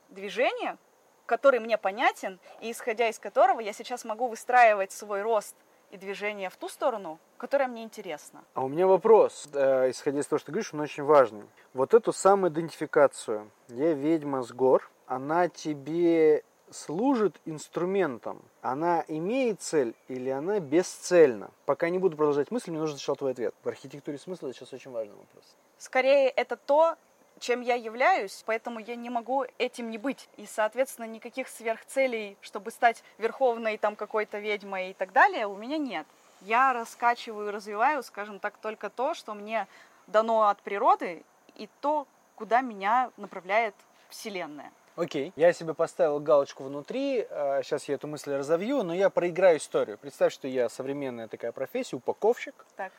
движения, 0.08 0.78
который 1.26 1.60
мне 1.60 1.78
понятен, 1.78 2.38
и 2.60 2.70
исходя 2.70 3.08
из 3.08 3.18
которого 3.18 3.60
я 3.60 3.72
сейчас 3.72 4.04
могу 4.04 4.28
выстраивать 4.28 4.92
свой 4.92 5.22
рост 5.22 5.56
и 5.90 5.96
движение 5.96 6.50
в 6.50 6.56
ту 6.56 6.68
сторону, 6.68 7.18
которая 7.36 7.68
мне 7.68 7.84
интересна. 7.84 8.42
А 8.54 8.64
у 8.64 8.68
меня 8.68 8.86
вопрос, 8.86 9.48
э, 9.52 9.90
исходя 9.90 10.20
из 10.20 10.26
того, 10.26 10.38
что 10.38 10.46
ты 10.46 10.52
говоришь, 10.52 10.74
он 10.74 10.80
очень 10.80 11.04
важный. 11.04 11.44
Вот 11.72 11.94
эту 11.94 12.12
самоидентификацию 12.12 13.50
«я 13.68 13.92
ведьма 13.92 14.42
с 14.42 14.52
гор», 14.52 14.90
она 15.06 15.48
тебе 15.48 16.42
служит 16.74 17.40
инструментом? 17.44 18.42
Она 18.60 19.04
имеет 19.08 19.62
цель 19.62 19.94
или 20.08 20.30
она 20.30 20.60
бесцельна? 20.60 21.50
Пока 21.64 21.88
не 21.88 21.98
буду 21.98 22.16
продолжать 22.16 22.50
мысль, 22.50 22.70
мне 22.70 22.80
нужен 22.80 22.96
сначала 22.96 23.16
твой 23.16 23.32
ответ. 23.32 23.54
В 23.62 23.68
архитектуре 23.68 24.18
смысла 24.18 24.48
это 24.48 24.58
сейчас 24.58 24.72
очень 24.72 24.90
важный 24.90 25.14
вопрос. 25.14 25.44
Скорее, 25.78 26.28
это 26.28 26.56
то, 26.56 26.96
чем 27.38 27.60
я 27.60 27.74
являюсь, 27.74 28.42
поэтому 28.46 28.80
я 28.80 28.96
не 28.96 29.10
могу 29.10 29.44
этим 29.58 29.90
не 29.90 29.98
быть. 29.98 30.28
И, 30.36 30.46
соответственно, 30.46 31.06
никаких 31.06 31.48
сверхцелей, 31.48 32.36
чтобы 32.40 32.70
стать 32.70 33.02
верховной 33.18 33.78
там 33.78 33.96
какой-то 33.96 34.38
ведьмой 34.38 34.90
и 34.90 34.94
так 34.94 35.12
далее, 35.12 35.46
у 35.46 35.56
меня 35.56 35.78
нет. 35.78 36.06
Я 36.40 36.72
раскачиваю 36.72 37.48
и 37.48 37.52
развиваю, 37.52 38.02
скажем 38.02 38.38
так, 38.38 38.56
только 38.58 38.90
то, 38.90 39.14
что 39.14 39.34
мне 39.34 39.66
дано 40.06 40.48
от 40.48 40.60
природы, 40.60 41.24
и 41.56 41.68
то, 41.80 42.06
куда 42.34 42.60
меня 42.60 43.10
направляет 43.16 43.74
Вселенная. 44.08 44.72
Окей, 44.96 45.32
я 45.34 45.52
себе 45.52 45.74
поставил 45.74 46.20
галочку 46.20 46.62
внутри, 46.62 47.26
сейчас 47.62 47.88
я 47.88 47.96
эту 47.96 48.06
мысль 48.06 48.32
разовью, 48.32 48.82
но 48.84 48.94
я 48.94 49.10
проиграю 49.10 49.58
историю. 49.58 49.98
Представь, 49.98 50.32
что 50.32 50.46
я 50.46 50.68
современная 50.68 51.26
такая 51.26 51.50
профессия, 51.50 51.96
упаковщик. 51.96 52.54
Так. 52.76 52.92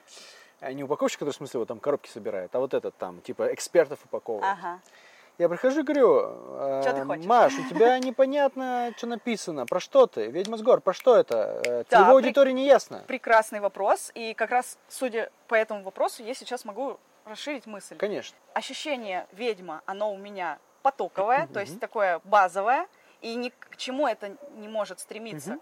А 0.60 0.74
не 0.74 0.84
упаковщик, 0.84 1.20
который 1.20 1.32
в 1.32 1.36
смысле 1.36 1.60
вот 1.60 1.68
там 1.68 1.80
коробки 1.80 2.10
собирает, 2.10 2.54
а 2.56 2.60
вот 2.60 2.74
этот 2.74 2.96
там, 2.98 3.22
типа 3.22 3.54
экспертов 3.54 4.00
упаковывает. 4.06 4.58
Ага. 4.58 4.80
Я 5.38 5.50
прихожу 5.50 5.82
и 5.82 5.84
говорю, 5.84 6.30
э? 6.58 7.04
Маш, 7.25 7.54
у 7.60 7.70
тебя 7.70 7.98
непонятно, 8.00 8.94
что 8.96 9.08
написано, 9.08 9.66
про 9.66 9.82
что 9.82 10.08
ты? 10.08 10.28
Ведьма 10.28 10.58
с 10.58 10.62
гор, 10.62 10.80
про 10.80 10.94
что 10.94 11.16
это? 11.18 11.62
Э, 11.66 11.84
Да, 11.90 12.06
при- 12.06 12.12
аудитории 12.12 12.54
не 12.54 12.66
ясно. 12.66 13.04
Прекрасный 13.06 13.60
вопрос. 13.60 14.12
И 14.16 14.34
как 14.34 14.52
раз, 14.52 14.78
судя 14.88 15.30
по 15.50 15.56
этому 15.56 15.84
вопросу, 15.84 16.24
я 16.24 16.34
сейчас 16.34 16.64
могу 16.64 16.98
расширить 17.25 17.66
мысль. 17.66 17.98
Конечно. 17.98 18.38
ощущение 18.54 19.28
ведьма, 19.34 19.82
оно 19.86 20.14
у 20.14 20.18
меня 20.18 20.58
потоковое, 20.86 21.48
то 21.48 21.60
есть 21.60 21.80
такое 21.80 22.22
базовое, 22.25 22.88
и 23.22 23.34
ни 23.34 23.50
к 23.50 23.75
чему 23.75 24.08
это 24.08 24.38
не 24.51 24.68
может 24.68 25.00
стремиться. 25.00 25.58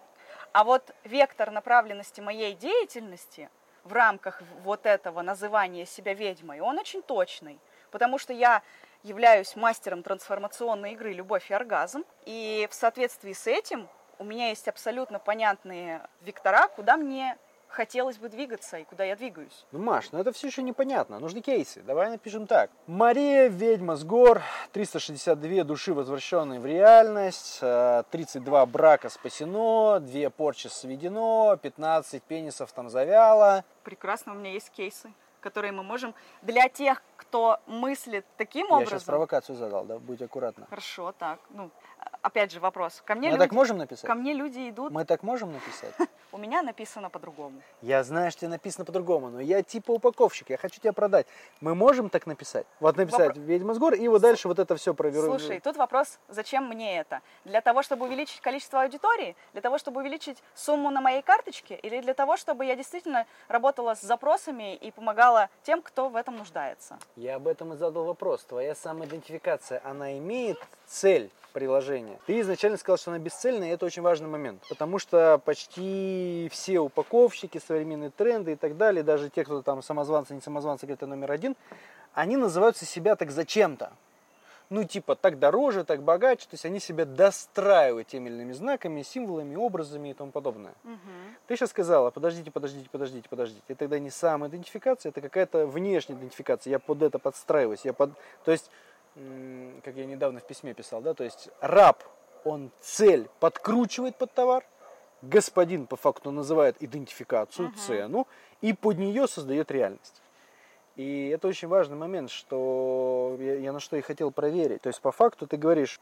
А 0.51 0.65
вот 0.65 0.94
вектор 1.06 1.50
направленности 1.50 2.20
моей 2.20 2.53
деятельности 2.56 3.50
в 3.86 3.94
рамках 3.94 4.42
вот 4.63 4.86
этого 4.86 5.22
называния 5.22 5.86
себя 5.86 6.13
ведьмой, 6.13 6.60
он 6.60 6.77
очень 6.77 7.01
точный, 7.01 7.58
потому 7.89 8.18
что 8.18 8.34
я 8.34 8.62
являюсь 9.03 9.56
мастером 9.56 10.03
трансформационной 10.03 10.92
игры 10.92 11.13
«Любовь 11.13 11.50
и 11.51 11.53
оргазм», 11.53 12.03
и 12.25 12.68
в 12.70 12.74
соответствии 12.74 13.32
с 13.32 13.48
этим 13.48 13.88
у 14.20 14.25
меня 14.25 14.50
есть 14.50 14.68
абсолютно 14.68 15.20
понятные 15.20 16.06
вектора, 16.20 16.68
куда 16.68 16.98
мне 16.98 17.38
хотелось 17.74 18.18
бы 18.18 18.30
двигаться 18.30 18.77
и 18.77 18.84
куда 18.84 19.03
я 19.03 19.15
двигаюсь. 19.15 19.65
Ну, 19.72 19.80
Маш, 19.80 20.12
ну 20.12 20.20
это 20.20 20.32
все 20.32 20.48
еще 20.48 20.62
непонятно. 20.62 21.20
Нужны 21.20 21.42
кейсы. 21.42 21.82
Давай 21.82 22.10
напишем 22.10 22.48
так. 22.48 22.70
Мария, 22.88 23.48
ведьма 23.48 23.96
с 23.96 24.03
гор, 24.03 24.42
362 24.72 25.63
души, 25.63 25.94
возвращенные 25.94 26.60
в 26.60 26.65
реальность, 26.65 27.60
э, 27.62 28.03
32 28.12 28.65
брака 28.68 29.10
спасено, 29.10 30.00
2 30.00 30.30
порчи 30.30 30.68
сведено, 30.68 31.58
15 31.62 32.24
пенисов 32.24 32.72
там 32.72 32.89
завяло. 32.89 33.65
Прекрасно, 33.84 34.34
у 34.34 34.36
меня 34.36 34.51
есть 34.51 34.70
кейсы, 34.70 35.12
которые 35.42 35.72
мы 35.72 35.84
можем 35.84 36.13
для 36.44 36.70
тех, 36.70 37.01
кто 37.24 37.60
мыслит 37.68 38.25
таким 38.38 38.68
Я 38.68 38.80
сейчас 38.80 38.88
образом. 38.88 39.06
провокацию 39.08 39.56
задал, 39.56 39.86
да, 39.86 39.98
будь 39.98 40.22
аккуратна. 40.22 40.65
Хорошо, 40.70 41.13
так. 41.18 41.39
Ну, 41.50 41.72
а- 42.00 42.10
опять 42.22 42.51
же 42.51 42.60
вопрос. 42.60 43.01
Ко 43.06 43.15
мне, 43.15 43.30
Мы 43.30 43.36
люди, 43.36 43.44
так 43.46 43.51
можем 43.53 43.77
написать? 43.77 44.06
ко 44.08 44.13
мне 44.15 44.34
люди 44.34 44.70
идут, 44.70 44.92
Мы 44.92 45.06
так 45.06 45.24
можем 45.24 45.53
написать? 45.53 45.94
у 46.32 46.38
меня 46.38 46.62
написано 46.62 47.10
по-другому. 47.10 47.62
Я 47.82 48.03
знаю, 48.03 48.32
что 48.32 48.42
тебе 48.42 48.50
написано 48.50 48.86
по-другому, 48.86 49.30
но 49.30 49.39
я 49.39 49.63
типа 49.63 49.92
упаковщик, 49.92 50.50
я 50.50 50.58
хочу 50.58 50.80
тебя 50.82 50.94
продать. 50.94 51.27
Мы 51.62 51.75
можем 51.75 52.10
так 52.10 52.27
написать? 52.27 52.68
Вот 52.80 52.98
написать 52.98 53.38
«Ведьма 53.38 53.74
с 53.74 53.77
гор» 53.80 53.94
и 53.94 54.08
вот 54.08 54.22
дальше 54.22 54.48
вот 54.48 54.60
это 54.60 54.75
все 54.75 54.94
провернуть. 54.94 55.42
Слушай, 55.42 55.60
тут 55.60 55.77
вопрос, 55.77 56.20
зачем 56.27 56.68
мне 56.68 56.98
это? 57.00 57.22
Для 57.46 57.62
того, 57.62 57.84
чтобы 57.84 58.06
увеличить 58.06 58.42
количество 58.42 58.82
аудитории? 58.82 59.36
Для 59.53 59.62
того, 59.62 59.77
чтобы 59.77 60.01
увеличить 60.01 60.44
сумму 60.53 60.89
на 60.92 61.01
моей 61.01 61.22
карточке? 61.22 61.75
Или 61.75 62.01
для 62.01 62.13
того, 62.13 62.36
чтобы 62.38 62.65
я 62.65 62.75
действительно 62.75 63.25
работала 63.48 63.96
с 63.96 64.01
запросами 64.01 64.75
и 64.75 64.92
помогала 64.92 65.50
тем, 65.63 65.82
кто 65.82 66.10
в 66.10 66.15
этом 66.15 66.36
нуждается? 66.38 66.98
Я 67.15 67.36
об 67.36 67.48
этом 67.48 67.74
и 67.74 67.77
задал 67.77 68.05
вопрос. 68.05 68.43
Твоя 68.43 68.74
самоидентификация, 68.74 69.82
она 69.84 70.17
имеет 70.17 70.58
цель 70.88 71.29
приложения? 71.53 72.20
Ты 72.25 72.39
изначально 72.41 72.77
сказал, 72.77 72.98
что 72.98 73.12
она 73.12 73.20
бесцельная, 73.20 73.70
и 73.70 73.72
это 73.72 73.86
очень 73.86 74.01
важный 74.01 74.27
момент. 74.27 74.63
Потому 74.67 74.98
что 74.98 75.39
почти 75.46 76.50
все 76.51 76.79
упаковщики, 76.79 77.62
современные 77.65 78.10
тренды 78.10 78.53
и 78.53 78.55
так 78.55 78.77
далее, 78.77 79.03
даже 79.03 79.29
те, 79.29 79.43
кто 79.43 79.62
там 79.62 79.84
самозванцы, 79.84 80.34
не 80.34 80.41
самозванцы, 80.41 80.88
где-то 80.88 81.05
номер 81.05 81.32
один, 81.32 81.55
они 82.13 82.36
называются 82.36 82.86
себя 82.86 83.15
так 83.15 83.29
зачем-то. 83.29 83.93
Ну, 84.70 84.84
типа, 84.86 85.15
так 85.15 85.38
дороже, 85.38 85.84
так 85.84 86.01
богаче. 86.01 86.43
То 86.46 86.53
есть 86.55 86.65
они 86.65 86.79
себя 86.79 87.05
достраивают 87.05 88.08
теми 88.08 88.29
или 88.29 88.36
иными 88.36 88.53
знаками, 88.53 89.03
символами, 89.03 89.55
образами 89.55 90.10
и 90.10 90.13
тому 90.13 90.32
подобное. 90.32 90.74
Ты 91.48 91.55
сейчас 91.55 91.70
сказала, 91.70 92.10
подождите, 92.10 92.50
подождите, 92.50 92.89
подождите, 92.89 93.29
подождите. 93.29 93.62
Это 93.67 93.79
тогда 93.79 94.00
не 94.00 94.10
самоидентификация, 94.10 95.10
это 95.12 95.22
какая-то 95.22 95.67
внешняя 95.67 96.15
идентификация. 96.15 96.72
Я 96.72 96.79
под 96.79 97.03
это 97.03 97.20
подстраиваюсь. 97.20 97.86
Я 97.86 97.93
под... 97.93 98.12
То 98.46 98.51
есть, 98.51 98.72
как 99.84 99.96
я 99.96 100.05
недавно 100.05 100.39
в 100.39 100.48
письме 100.48 100.74
писал, 100.74 101.01
да, 101.01 101.13
то 101.13 101.24
есть 101.24 101.50
раб, 101.62 102.03
он 102.43 102.72
цель 102.82 103.29
подкручивает 103.39 104.15
под 104.15 104.34
товар, 104.34 104.63
господин 105.22 105.86
по 105.86 105.98
факту 105.98 106.32
называет 106.32 106.75
идентификацию, 106.82 107.67
Мгм. 107.67 107.77
цену, 107.77 108.27
и 108.62 108.74
под 108.74 108.98
нее 108.98 109.27
создает 109.27 109.70
реальность. 109.70 110.23
И 110.95 111.29
это 111.29 111.47
очень 111.47 111.67
важный 111.67 111.97
момент, 111.97 112.29
что 112.29 113.35
я, 113.39 113.55
я 113.55 113.71
на 113.71 113.79
что 113.79 113.97
и 113.97 114.01
хотел 114.01 114.31
проверить. 114.31 114.81
То 114.81 114.88
есть, 114.88 115.01
по 115.01 115.12
факту, 115.12 115.47
ты 115.47 115.57
говоришь, 115.57 116.00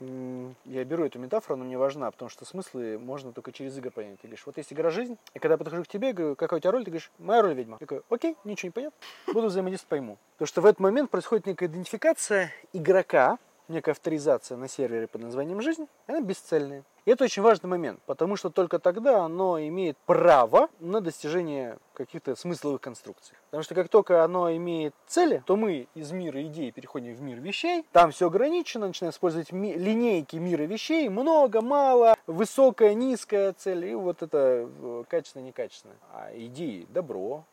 я 0.66 0.84
беру 0.84 1.06
эту 1.06 1.18
метафору, 1.18 1.56
она 1.56 1.64
мне 1.64 1.78
важна, 1.78 2.12
потому 2.12 2.30
что 2.30 2.44
смыслы 2.44 3.00
можно 3.00 3.32
только 3.32 3.54
через 3.54 3.78
игры 3.78 3.92
понять. 3.92 4.20
Ты 4.20 4.28
говоришь, 4.28 4.46
вот 4.46 4.58
есть 4.58 4.74
игра 4.74 4.90
«Жизнь», 4.90 5.18
и 5.34 5.40
когда 5.40 5.54
я 5.54 5.58
подхожу 5.58 5.84
к 5.84 5.88
тебе, 5.88 6.10
я 6.10 6.14
говорю, 6.14 6.36
какая 6.36 6.58
у 6.58 6.60
тебя 6.60 6.72
роль, 6.72 6.84
ты 6.84 6.92
говоришь, 6.92 7.12
моя 7.20 7.42
роль 7.42 7.54
ведьма. 7.54 7.78
Я 7.80 7.88
такой, 7.88 8.02
окей, 8.10 8.36
ничего 8.44 8.68
не 8.68 8.72
понятно, 8.72 9.00
буду 9.34 9.48
взаимодействовать, 9.48 9.90
пойму. 9.90 10.18
Потому 10.34 10.48
что 10.48 10.62
в 10.62 10.66
этот 10.66 10.80
момент 10.82 11.10
происходит 11.10 11.46
некая 11.46 11.68
идентификация 11.68 12.52
игрока, 12.74 13.38
некая 13.72 13.92
авторизация 13.92 14.58
на 14.58 14.68
сервере 14.68 15.08
под 15.08 15.22
названием 15.22 15.62
«Жизнь», 15.62 15.88
она 16.08 16.22
бесцельная. 16.22 16.84
И 17.06 17.10
это 17.10 17.24
очень 17.24 17.42
важный 17.42 17.68
момент, 17.68 18.00
потому 18.06 18.36
что 18.36 18.52
только 18.52 18.78
тогда 18.78 19.24
оно 19.26 19.60
имеет 19.60 19.98
право 20.06 20.70
на 20.80 21.02
достижение 21.02 21.80
каких-то 21.94 22.36
смысловых 22.36 22.80
конструкций. 22.80 23.36
Потому 23.46 23.64
что 23.64 23.74
как 23.74 23.90
только 23.90 24.24
оно 24.24 24.56
имеет 24.56 24.94
цели, 25.08 25.42
то 25.48 25.56
мы 25.56 25.88
из 25.96 26.12
мира 26.12 26.44
идей 26.44 26.72
переходим 26.72 27.16
в 27.16 27.22
мир 27.22 27.40
вещей. 27.40 27.86
Там 27.92 28.12
все 28.12 28.28
ограничено, 28.28 28.88
начинаем 28.88 29.12
использовать 29.12 29.52
ми- 29.52 29.74
линейки 29.74 30.36
мира 30.36 30.64
вещей. 30.64 31.10
Много, 31.10 31.62
мало, 31.62 32.16
высокая, 32.28 32.94
низкая 32.94 33.54
цель. 33.54 33.86
И 33.86 33.96
вот 33.96 34.22
это 34.22 34.70
э, 34.70 35.04
качественно, 35.10 35.44
некачественно. 35.44 35.96
А 36.14 36.30
идеи– 36.36 36.86
добро, 36.90 37.46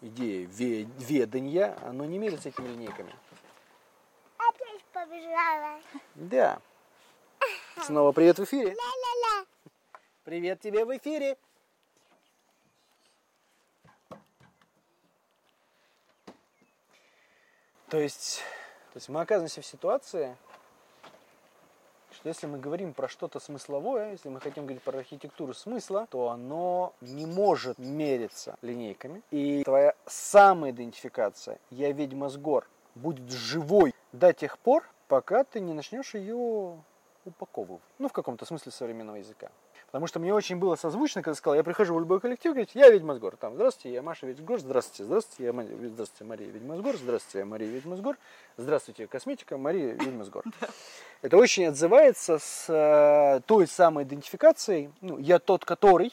идея 0.00 0.46
ве- 0.46 0.88
ведания, 0.98 1.76
оно 1.84 2.04
не 2.04 2.18
мерится 2.18 2.50
этими 2.50 2.68
линейками. 2.68 3.12
Побежала. 4.96 5.78
Да. 6.14 6.58
Снова 7.82 8.12
привет 8.12 8.38
в 8.38 8.44
эфире. 8.44 8.68
Ла-ла-ла. 8.68 9.46
Привет 10.24 10.60
тебе 10.60 10.86
в 10.86 10.96
эфире. 10.96 11.36
То 17.90 17.98
есть, 17.98 18.38
то 18.94 18.96
есть 18.96 19.10
мы 19.10 19.20
оказываемся 19.20 19.60
в 19.60 19.66
ситуации, 19.66 20.34
что 22.12 22.30
если 22.30 22.46
мы 22.46 22.58
говорим 22.58 22.94
про 22.94 23.06
что-то 23.06 23.38
смысловое, 23.38 24.12
если 24.12 24.30
мы 24.30 24.40
хотим 24.40 24.64
говорить 24.64 24.82
про 24.82 24.96
архитектуру 24.96 25.52
смысла, 25.52 26.06
то 26.10 26.30
оно 26.30 26.94
не 27.02 27.26
может 27.26 27.76
мериться 27.76 28.56
линейками. 28.62 29.20
И 29.30 29.62
твоя 29.62 29.94
самоидентификация 30.06 31.58
«я 31.68 31.92
ведьма 31.92 32.30
с 32.30 32.38
гор» 32.38 32.66
будет 32.96 33.30
живой 33.30 33.94
до 34.12 34.32
тех 34.32 34.58
пор, 34.58 34.88
пока 35.08 35.44
ты 35.44 35.60
не 35.60 35.72
начнешь 35.72 36.14
ее 36.14 36.82
упаковывать. 37.24 37.82
Ну, 37.98 38.08
в 38.08 38.12
каком-то 38.12 38.44
смысле 38.44 38.72
современного 38.72 39.16
языка. 39.16 39.50
Потому 39.86 40.06
что 40.08 40.18
мне 40.18 40.34
очень 40.34 40.56
было 40.56 40.74
созвучно, 40.74 41.22
когда 41.22 41.36
сказал, 41.36 41.54
я 41.54 41.62
прихожу 41.62 41.94
в 41.94 42.00
любой 42.00 42.20
коллектив, 42.20 42.52
говорит, 42.52 42.70
я 42.74 42.90
ведьма 42.90 43.14
с 43.14 43.18
гор. 43.18 43.36
Там, 43.36 43.54
здравствуйте, 43.54 43.94
я 43.94 44.02
Маша 44.02 44.26
ведьма 44.26 44.44
с 44.44 44.46
гор, 44.46 44.58
здравствуйте, 44.60 45.04
здравствуйте, 45.04 45.44
я 45.44 45.52
Мария, 45.52 45.88
здравствуйте, 45.88 46.24
Мария 46.24 46.48
ведьма 46.50 46.76
с 46.76 46.80
гор, 46.80 46.96
здравствуйте, 46.96 47.38
я 47.38 47.44
Мария 47.44 47.68
ведьма 47.68 47.96
с 47.96 48.00
гор, 48.00 48.18
здравствуйте, 48.56 49.06
косметика, 49.06 49.56
Мария 49.56 49.92
ведьма 49.92 50.24
с 50.24 50.28
гор. 50.28 50.44
Это 51.22 51.36
очень 51.36 51.66
отзывается 51.66 52.38
с 52.38 52.66
э, 52.68 53.40
той 53.46 53.66
самой 53.66 54.04
идентификацией, 54.04 54.90
ну, 55.00 55.18
я 55.18 55.38
тот, 55.38 55.64
который, 55.64 56.12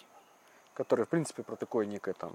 который, 0.73 1.05
в 1.05 1.09
принципе, 1.09 1.43
про 1.43 1.55
такое 1.55 1.85
некое 1.85 2.13
там 2.13 2.33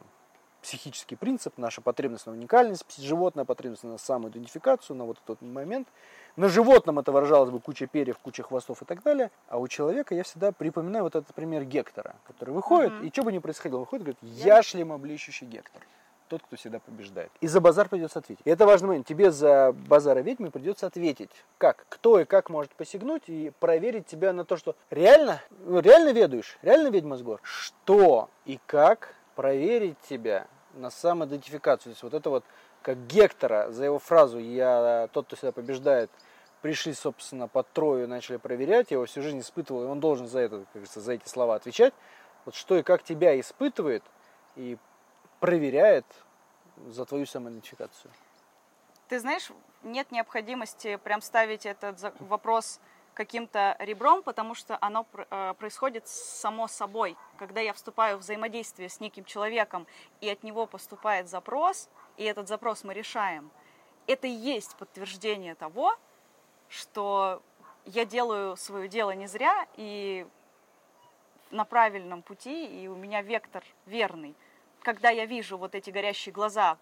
психический 0.69 1.17
принцип, 1.17 1.55
наша 1.57 1.81
потребность 1.81 2.27
на 2.27 2.33
уникальность, 2.33 2.85
животная 2.99 3.47
потребность 3.47 3.85
на 3.85 3.97
самоидентификацию, 3.97 4.97
на 4.97 5.07
вот 5.07 5.17
этот 5.25 5.41
момент. 5.41 5.89
На 6.37 6.49
животном 6.51 6.99
это 6.99 7.11
выражалось 7.11 7.49
бы 7.49 7.59
куча 7.59 7.87
перьев, 7.87 8.19
куча 8.19 8.43
хвостов 8.43 8.83
и 8.83 8.85
так 8.85 9.03
далее. 9.03 9.31
А 9.49 9.59
у 9.59 9.67
человека 9.67 10.15
я 10.15 10.25
всегда 10.25 10.53
припоминаю 10.53 11.05
вот 11.05 11.17
этот 11.17 11.35
пример 11.35 11.65
Гектора, 11.65 12.17
который 12.27 12.51
выходит, 12.51 12.93
Мгм. 12.93 13.07
и 13.07 13.11
что 13.11 13.23
бы 13.23 13.33
ни 13.33 13.39
происходило, 13.39 13.79
выходит 13.79 14.03
и 14.03 14.13
говорит, 14.13 14.45
я 14.45 14.63
шлемоблещущий 14.63 15.47
Гектор. 15.47 15.83
Тот, 16.29 16.43
кто 16.43 16.57
всегда 16.57 16.81
побеждает. 16.81 17.31
И 17.41 17.47
за 17.47 17.63
базар 17.63 17.89
придется 17.89 18.19
ответить. 18.19 18.45
И 18.45 18.51
это 18.51 18.67
важный 18.67 18.89
момент. 18.89 19.07
Тебе 19.07 19.31
за 19.31 19.73
базара 19.89 20.19
ведьмы 20.19 20.51
придется 20.51 20.87
ответить. 20.87 21.31
Как? 21.57 21.87
Кто 21.89 22.21
и 22.21 22.27
как 22.27 22.51
может 22.51 22.71
посягнуть 22.75 23.23
и 23.29 23.51
проверить 23.59 24.05
тебя 24.05 24.35
на 24.35 24.45
то, 24.45 24.59
что 24.59 24.77
реально, 24.91 25.41
ну, 25.65 25.81
реально 25.81 26.13
ведаешь, 26.13 26.59
реально 26.61 26.89
ведьма 26.89 27.17
с 27.17 27.23
гор. 27.23 27.41
Что 27.43 28.29
и 28.45 28.61
как 28.67 29.15
проверить 29.35 29.97
тебя 30.11 30.47
на 30.79 30.91
самоидентификацию. 30.91 31.93
То 31.93 31.95
есть 31.95 32.03
вот 32.03 32.15
это 32.15 32.31
вот, 32.31 32.45
как 32.83 33.07
Гектора, 33.07 33.71
за 33.71 33.85
его 33.85 33.99
фразу 33.99 34.39
«я 34.39 35.09
тот, 35.13 35.27
кто 35.27 35.37
всегда 35.37 35.53
побеждает», 35.53 36.11
пришли, 36.63 36.93
собственно, 36.93 37.47
под 37.47 37.71
Трою, 37.73 38.09
начали 38.09 38.37
проверять, 38.37 38.91
его 38.91 39.07
всю 39.07 39.23
жизнь 39.23 39.41
испытывал, 39.41 39.85
и 39.85 39.87
он 39.87 40.01
должен 40.01 40.27
за 40.27 40.41
это, 40.41 40.59
как 40.59 40.73
говорится, 40.73 41.01
за 41.01 41.13
эти 41.13 41.29
слова 41.29 41.55
отвечать. 41.55 41.95
Вот 42.45 42.55
что 42.55 42.77
и 42.77 42.83
как 42.83 43.03
тебя 43.03 43.39
испытывает 43.39 44.03
и 44.57 44.77
проверяет 45.41 46.07
за 46.89 47.05
твою 47.05 47.27
самоидентификацию. 47.27 48.11
Ты 49.09 49.21
знаешь, 49.21 49.51
нет 49.83 50.11
необходимости 50.11 50.97
прям 50.97 51.21
ставить 51.21 51.65
этот 51.65 52.13
вопрос 52.21 52.81
каким-то 53.19 53.75
ребром, 53.81 54.23
потому 54.23 54.55
что 54.55 54.79
оно 54.81 55.05
э, 55.13 55.55
происходит 55.59 56.07
само 56.07 56.69
собой. 56.69 57.17
Когда 57.37 57.61
я 57.61 57.73
вступаю 57.73 58.17
в 58.17 58.21
взаимодействие 58.21 58.89
с 58.89 59.01
неким 59.01 59.25
человеком, 59.25 59.89
и 60.21 60.29
от 60.29 60.45
него 60.45 60.67
поступает 60.67 61.29
запрос, 61.29 61.89
и 62.17 62.23
этот 62.23 62.47
запрос 62.47 62.85
мы 62.85 62.95
решаем, 62.95 63.51
это 64.07 64.29
и 64.29 64.31
есть 64.31 64.77
подтверждение 64.77 65.57
того, 65.57 65.97
что 66.69 67.43
я 67.87 68.05
делаю 68.05 68.57
свое 68.57 68.87
дело 68.87 69.11
не 69.11 69.27
зря, 69.27 69.67
и 69.77 70.25
на 71.51 71.65
правильном 71.65 72.23
пути, 72.23 72.67
и 72.67 72.87
у 72.87 72.95
меня 72.95 73.21
вектор 73.23 73.65
верный. 73.87 74.37
Когда 74.83 75.11
я 75.11 75.27
вижу 75.27 75.59
вот 75.59 75.75
эти 75.75 75.91
горящие 75.91 76.33
глаза, 76.33 76.79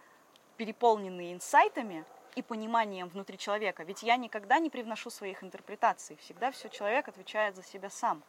переполненные 0.58 1.32
инсайтами 1.32 2.04
и 2.36 2.42
пониманием 2.42 3.08
внутри 3.08 3.38
человека, 3.38 3.82
ведь 3.82 4.02
я 4.02 4.16
никогда 4.16 4.58
не 4.58 4.70
привношу 4.70 5.10
своих 5.10 5.42
интерпретаций, 5.42 6.16
всегда 6.16 6.50
все 6.50 6.68
человек 6.68 7.08
отвечает 7.08 7.56
за 7.56 7.64
себя 7.64 7.90
сам. 7.90 8.22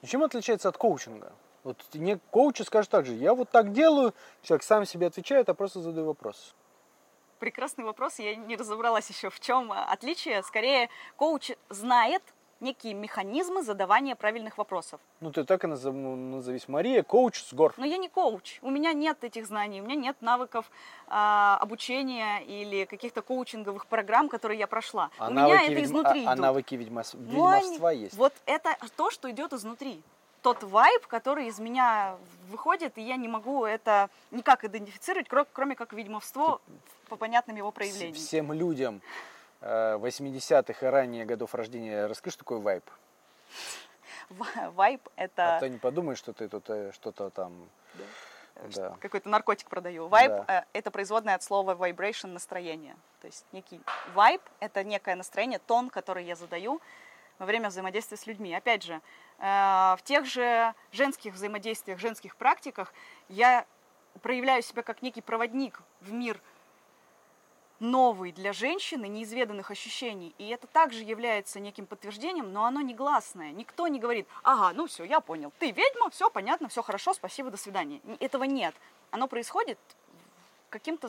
Ну, 0.00 0.08
Чем 0.08 0.22
отличается 0.22 0.68
от 0.68 0.78
коучинга? 0.78 1.32
Вот 1.64 1.84
не 1.94 2.18
коучи 2.30 2.62
скажут 2.62 2.90
так 2.90 3.04
же, 3.04 3.12
я 3.12 3.34
вот 3.34 3.50
так 3.50 3.72
делаю, 3.72 4.14
человек 4.42 4.62
сам 4.62 4.86
себе 4.86 5.08
отвечает, 5.08 5.48
а 5.48 5.54
просто 5.54 5.80
задаю 5.80 6.06
вопрос. 6.06 6.54
Прекрасный 7.40 7.84
вопрос, 7.84 8.18
я 8.18 8.34
не 8.36 8.56
разобралась 8.56 9.08
еще 9.10 9.30
в 9.30 9.38
чем 9.38 9.70
отличие. 9.72 10.42
Скорее, 10.42 10.88
коуч 11.16 11.52
знает 11.68 12.22
некие 12.60 12.94
механизмы 12.94 13.62
задавания 13.62 14.14
правильных 14.16 14.58
вопросов. 14.58 15.00
Ну, 15.20 15.30
ты 15.30 15.44
так 15.44 15.64
и 15.64 15.66
назов- 15.66 15.94
назовись. 15.94 16.68
Мария, 16.68 17.02
коуч 17.02 17.40
с 17.42 17.52
гор. 17.52 17.74
Но 17.76 17.84
я 17.86 17.96
не 17.98 18.08
коуч, 18.08 18.58
у 18.62 18.70
меня 18.70 18.92
нет 18.92 19.22
этих 19.24 19.46
знаний, 19.46 19.80
у 19.80 19.84
меня 19.84 19.94
нет 19.94 20.16
навыков 20.20 20.70
а, 21.06 21.58
обучения 21.60 22.40
или 22.44 22.84
каких-то 22.84 23.22
коучинговых 23.22 23.86
программ, 23.86 24.28
которые 24.28 24.58
я 24.58 24.66
прошла. 24.66 25.10
А 25.18 25.28
у 25.28 25.30
меня 25.32 25.62
это 25.62 25.72
ведьм- 25.72 25.84
изнутри 25.84 26.24
а- 26.26 26.30
а 26.30 26.34
идут. 26.34 26.42
навыки 26.42 26.74
ведьмос- 26.74 27.14
Ну, 27.14 27.46
они- 27.46 27.62
ведьмовства 27.62 27.88
есть. 27.90 28.14
Вот 28.16 28.34
это 28.46 28.76
то, 28.96 29.10
что 29.10 29.30
идет 29.30 29.52
изнутри. 29.52 30.02
Тот 30.42 30.62
вайб, 30.62 31.06
который 31.08 31.48
из 31.48 31.58
меня 31.58 32.16
выходит, 32.50 32.96
и 32.98 33.02
я 33.02 33.16
не 33.16 33.26
могу 33.28 33.64
это 33.64 34.08
никак 34.30 34.64
идентифицировать, 34.64 35.26
кро- 35.26 35.46
кроме 35.52 35.74
как 35.74 35.92
ведьмовство 35.92 36.60
по 37.08 37.16
понятным 37.16 37.56
его 37.56 37.72
проявлениям. 37.72 38.14
Всем 38.14 38.52
людям 38.52 38.96
э, 38.96 39.00
80-х 39.60 40.86
и 40.86 40.90
ранее 40.90 41.24
годов 41.24 41.54
рождения 41.54 42.06
расскажи, 42.06 42.34
что 42.34 42.44
такое 42.44 42.58
вайп. 42.58 42.84
Ва- 44.30 44.70
Вайб– 44.74 45.08
А 45.16 45.22
это 45.24 45.56
то 45.60 45.68
не 45.68 45.78
подумай, 45.78 46.14
что 46.14 46.32
ты 46.32 46.48
тут 46.48 46.68
э, 46.68 46.92
что-то 46.92 47.30
там... 47.30 47.68
э, 48.56 48.68
Да. 48.74 48.96
какой-то 49.00 49.28
наркотик 49.28 49.68
продаю. 49.68 50.06
Вайб 50.08 50.30
Да. 50.30 50.44
э, 50.72 50.78
это 50.78 50.90
производное 50.90 51.34
от 51.34 51.42
слова 51.42 51.74
vibration 51.74 52.28
настроение. 52.28 52.94
То 53.20 53.26
есть 53.26 53.46
некий 53.52 53.80
вайб 54.14 54.42
это 54.60 54.84
некое 54.84 55.14
настроение, 55.16 55.58
тон, 55.58 55.88
который 55.88 56.24
я 56.24 56.36
задаю 56.36 56.80
во 57.38 57.46
время 57.46 57.68
взаимодействия 57.70 58.16
с 58.18 58.26
людьми. 58.26 58.54
Опять 58.54 58.82
же, 58.82 59.00
э, 59.38 59.42
в 59.98 60.00
тех 60.04 60.26
же 60.26 60.74
женских 60.92 61.32
взаимодействиях, 61.34 61.98
женских 61.98 62.36
практиках 62.36 62.92
я 63.28 63.64
проявляю 64.20 64.62
себя 64.62 64.82
как 64.82 65.00
некий 65.00 65.22
проводник 65.22 65.80
в 66.00 66.12
мир 66.12 66.38
новый 67.80 68.32
для 68.32 68.52
женщины, 68.52 69.06
неизведанных 69.06 69.70
ощущений. 69.70 70.34
И 70.38 70.48
это 70.48 70.66
также 70.66 71.02
является 71.02 71.60
неким 71.60 71.86
подтверждением, 71.86 72.52
но 72.52 72.64
оно 72.64 72.80
негласное. 72.80 73.52
Никто 73.52 73.86
не 73.88 74.00
говорит, 74.00 74.26
ага, 74.42 74.72
ну 74.74 74.86
все, 74.86 75.04
я 75.04 75.20
понял, 75.20 75.52
ты 75.58 75.70
ведьма, 75.70 76.10
все 76.10 76.30
понятно, 76.30 76.68
все 76.68 76.82
хорошо, 76.82 77.14
спасибо, 77.14 77.50
до 77.50 77.56
свидания. 77.56 78.00
Этого 78.20 78.44
нет. 78.44 78.74
Оно 79.10 79.28
происходит 79.28 79.78
каким-то 80.70 81.08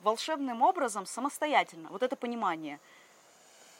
волшебным 0.00 0.62
образом 0.62 1.06
самостоятельно. 1.06 1.88
Вот 1.90 2.02
это 2.02 2.16
понимание. 2.16 2.80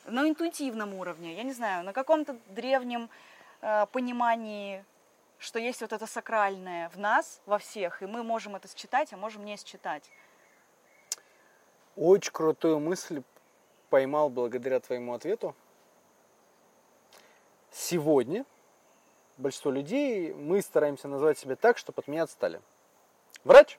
На 0.07 0.29
интуитивном 0.29 0.95
уровне, 0.95 1.37
я 1.37 1.43
не 1.43 1.53
знаю, 1.53 1.85
на 1.85 1.93
каком-то 1.93 2.37
древнем 2.49 3.09
э, 3.61 3.87
понимании, 3.93 4.85
что 5.39 5.59
есть 5.59 5.81
вот 5.81 5.93
это 5.93 6.07
сакральное 6.07 6.89
в 6.91 6.99
нас, 6.99 7.41
во 7.47 7.59
всех, 7.59 8.03
и 8.03 8.07
мы 8.07 8.23
можем 8.23 8.57
это 8.57 8.69
считать, 8.77 9.13
а 9.13 9.17
можем 9.17 9.45
не 9.45 9.57
считать. 9.57 10.09
Очень 11.97 12.33
крутую 12.33 12.81
мысль 12.81 13.23
поймал 13.91 14.31
благодаря 14.31 14.81
твоему 14.81 15.15
ответу. 15.15 15.55
Сегодня 17.71 18.45
большинство 19.37 19.71
людей 19.71 20.33
мы 20.33 20.63
стараемся 20.63 21.09
назвать 21.09 21.39
себя 21.39 21.57
так, 21.57 21.79
чтобы 21.79 22.01
от 22.01 22.09
меня 22.09 22.23
отстали. 22.23 22.61
Врач? 23.45 23.79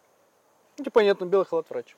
Ну, 0.77 0.83
типа, 0.83 0.99
понятно, 0.99 1.25
белый 1.25 1.45
халат 1.45 1.69
врач. 1.69 1.95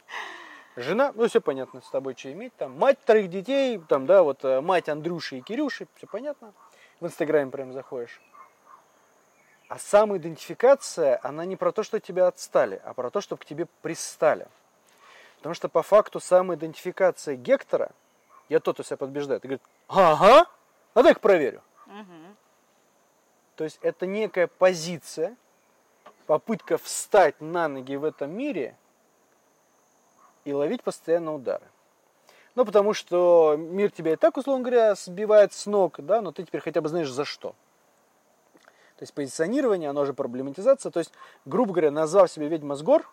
Жена, 0.75 1.13
ну 1.15 1.27
все 1.27 1.39
понятно, 1.39 1.81
с 1.81 1.89
тобой 1.89 2.15
что 2.17 2.31
иметь, 2.33 2.53
там, 2.57 2.77
мать 2.77 2.99
вторых 3.01 3.29
детей, 3.29 3.79
там, 3.87 4.05
да, 4.05 4.23
вот 4.23 4.43
э, 4.43 4.59
мать 4.59 4.89
Андрюши 4.89 5.37
и 5.37 5.41
Кирюши, 5.41 5.87
все 5.95 6.05
понятно. 6.05 6.53
В 6.99 7.05
Инстаграме 7.05 7.49
прям 7.49 7.71
заходишь. 7.71 8.21
А 9.69 9.79
самоидентификация, 9.79 11.19
она 11.23 11.45
не 11.45 11.55
про 11.55 11.71
то, 11.71 11.81
что 11.83 11.99
тебя 11.99 12.27
отстали, 12.27 12.81
а 12.83 12.93
про 12.93 13.09
то, 13.09 13.21
чтобы 13.21 13.41
к 13.41 13.45
тебе 13.45 13.67
пристали. 13.81 14.47
Потому 15.37 15.55
что 15.55 15.69
по 15.69 15.83
факту 15.83 16.19
самоидентификация 16.19 17.35
Гектора, 17.35 17.91
я 18.49 18.59
тот, 18.59 18.75
кто 18.75 18.83
себя 18.83 18.97
подбеждает, 18.97 19.43
и 19.43 19.47
говорит, 19.47 19.63
ага, 19.87 20.45
а 20.93 21.03
дай-ка 21.03 21.19
проверю. 21.19 21.61
Мгм. 21.85 22.35
То 23.55 23.63
есть 23.63 23.79
это 23.81 24.05
некая 24.05 24.47
позиция, 24.47 25.35
попытка 26.25 26.77
встать 26.77 27.39
на 27.39 27.67
ноги 27.67 27.95
в 27.95 28.03
этом 28.03 28.31
мире 28.31 28.75
и 30.43 30.53
ловить 30.53 30.83
постоянно 30.83 31.33
удары. 31.33 31.65
Ну, 32.55 32.65
потому 32.65 32.93
что 32.93 33.55
мир 33.57 33.91
тебя 33.91 34.13
и 34.13 34.15
так, 34.15 34.37
условно 34.37 34.63
говоря, 34.63 34.95
сбивает 34.95 35.53
с 35.53 35.65
ног, 35.65 35.99
да, 35.99 36.21
но 36.21 36.31
ты 36.31 36.43
теперь 36.43 36.61
хотя 36.61 36.81
бы 36.81 36.87
знаешь 36.87 37.11
за 37.11 37.25
что. 37.25 37.53
То 38.97 39.03
есть 39.03 39.13
позиционирование, 39.13 39.89
оно 39.89 40.05
же 40.05 40.13
проблематизация. 40.13 40.89
То 40.89 40.99
есть, 40.99 41.11
грубо 41.43 41.73
говоря, 41.73 41.91
назвав 41.91 42.31
себя 42.31 42.47
ведьма 42.47 42.75
с 42.75 42.81
гор, 42.81 43.05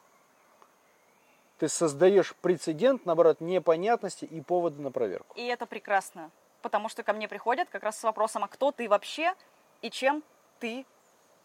ты 1.62 1.68
создаешь 1.68 2.35
прецедент, 2.42 3.07
наоборот, 3.07 3.40
непонятности 3.40 4.25
и 4.25 4.40
поводы 4.40 4.83
на 4.83 4.90
проверку. 4.90 5.33
И 5.38 5.46
это 5.46 5.64
прекрасно, 5.64 6.33
потому 6.61 6.88
что 6.88 7.05
ко 7.05 7.12
мне 7.12 7.29
приходят 7.29 7.68
как 7.68 7.85
раз 7.85 8.01
с 8.01 8.03
вопросом, 8.03 8.42
а 8.42 8.48
кто 8.48 8.72
ты 8.72 8.88
вообще 8.88 9.33
и 9.81 9.88
чем 9.88 10.25
ты 10.59 10.85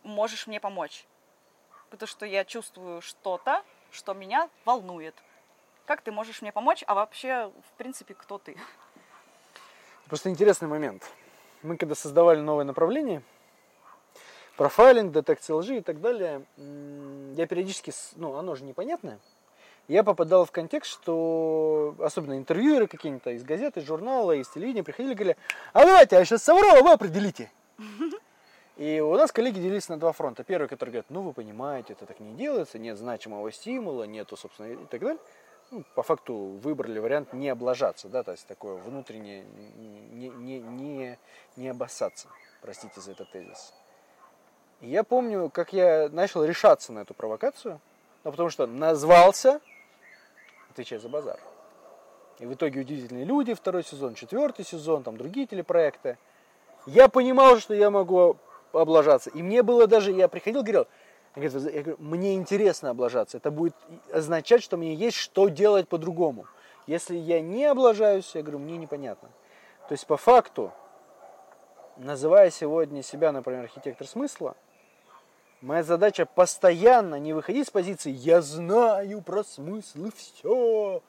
можешь 0.02 0.48
мне 0.48 0.60
помочь? 0.60 1.06
Потому 1.92 2.08
что 2.08 2.26
я 2.26 2.46
чувствую 2.46 3.04
что-то, 3.04 3.62
что 3.92 4.16
меня 4.16 4.50
волнует. 4.66 5.14
Как 5.86 6.02
ты 6.02 6.12
можешь 6.12 6.42
мне 6.42 6.52
помочь, 6.52 6.84
а 6.88 6.96
вообще, 6.96 7.52
в 7.70 7.78
принципе, 7.78 8.16
кто 8.16 8.40
ты? 8.40 8.58
Просто 10.08 10.32
интересный 10.32 10.68
момент. 10.68 11.08
Мы 11.62 11.78
когда 11.78 11.94
создавали 11.94 12.40
новое 12.40 12.66
направление, 12.66 13.22
профайлинг, 14.56 15.14
детекция 15.14 15.58
лжи 15.58 15.78
и 15.78 15.82
так 15.82 16.02
далее, 16.02 16.44
я 16.58 17.46
периодически, 17.46 17.94
ну, 18.16 18.34
оно 18.34 18.56
же 18.56 18.64
непонятное, 18.64 19.20
я 19.88 20.04
попадал 20.04 20.46
в 20.46 20.52
контекст, 20.52 20.92
что 20.92 21.96
особенно 22.00 22.38
интервьюеры 22.38 22.88
какие-то 22.88 23.32
из 23.32 23.44
газеты, 23.44 23.80
из 23.80 23.86
журнала, 23.86 24.34
из 24.34 24.50
телевидения 24.50 24.84
приходили 24.84 25.14
и 25.14 25.16
говорили, 25.16 25.38
а 25.74 25.86
давайте, 25.86 26.16
я 26.18 26.26
сейчас 26.26 26.44
соврал, 26.44 26.78
а 26.78 26.82
вы 26.82 26.92
определите. 26.92 27.52
И 28.78 29.00
у 29.00 29.16
нас 29.16 29.32
коллеги 29.32 29.60
делились 29.60 29.90
на 29.90 29.98
два 29.98 30.12
фронта. 30.12 30.44
Первый, 30.44 30.68
который 30.68 30.92
говорит, 30.92 31.10
ну 31.10 31.22
вы 31.22 31.34
понимаете, 31.34 31.94
это 31.94 32.06
так 32.06 32.20
не 32.20 32.36
делается, 32.36 32.78
нет 32.78 32.96
значимого 32.96 33.52
стимула, 33.52 34.04
нету, 34.04 34.38
собственно, 34.38 34.68
и 34.68 34.86
так 34.86 35.02
далее. 35.02 35.20
Ну, 35.72 35.84
по 35.96 36.04
факту 36.04 36.36
выбрали 36.36 37.00
вариант 37.00 37.34
не 37.34 37.50
облажаться, 37.50 38.08
да, 38.08 38.24
то 38.24 38.32
есть 38.32 38.46
такое 38.46 38.76
внутреннее, 38.76 39.46
не, 40.14 40.30
не, 40.30 40.60
не, 40.60 41.20
не 41.58 41.68
обоссаться, 41.68 42.30
простите 42.62 43.02
за 43.02 43.12
этот 43.12 43.32
тезис. 43.32 43.74
И 44.80 44.90
я 44.90 45.04
помню, 45.04 45.50
как 45.50 45.74
я 45.74 46.08
начал 46.10 46.46
решаться 46.46 46.94
на 46.94 47.00
эту 47.00 47.14
провокацию, 47.14 47.82
ну, 48.24 48.32
потому 48.32 48.50
что 48.50 48.66
назвался, 48.68 49.60
отвечая 50.78 51.00
за 51.00 51.10
базар. 51.10 51.40
И 52.40 52.46
в 52.46 52.54
итоге 52.54 52.82
«Удивительные 52.82 53.26
люди», 53.26 53.56
второй 53.56 53.84
сезон, 53.84 54.14
четвертый 54.14 54.64
сезон, 54.64 55.02
там 55.02 55.18
другие 55.18 55.48
телепроекты. 55.48 56.20
Я 56.86 57.10
понимал, 57.10 57.58
что 57.58 57.74
я 57.74 57.90
могу 57.90 58.38
облажаться. 58.74 59.32
И 59.32 59.42
мне 59.42 59.64
было 59.64 59.88
даже, 59.88 60.12
я 60.12 60.28
приходил, 60.28 60.62
говорил, 60.62 60.86
я 61.36 61.50
говорю, 61.50 61.70
я 61.70 61.82
говорю, 61.82 61.98
мне 62.00 62.36
интересно 62.36 62.92
облажаться. 62.92 63.38
Это 63.38 63.50
будет 63.50 63.76
означать, 64.14 64.62
что 64.62 64.78
мне 64.78 64.94
есть 64.94 65.18
что 65.18 65.48
делать 65.48 65.88
по-другому. 65.88 66.46
Если 66.86 67.18
я 67.18 67.42
не 67.42 67.66
облажаюсь, 67.66 68.30
я 68.36 68.44
говорю, 68.44 68.60
мне 68.60 68.78
непонятно. 68.78 69.30
То 69.88 69.94
есть 69.94 70.06
по 70.06 70.16
факту, 70.16 70.72
называя 71.98 72.52
сегодня 72.52 73.02
себя, 73.02 73.32
например, 73.32 73.64
архитектор 73.64 74.06
смысла, 74.06 74.56
моя 75.62 75.84
задача 75.84 76.26
постоянно 76.26 77.16
не 77.16 77.34
выходить 77.34 77.68
с 77.68 77.72
позиции 77.72 78.12
«я 78.12 78.42
знаю 78.42 79.22
про 79.22 79.44
смысл 79.44 80.06
и 80.06 80.12
все». 80.12 81.02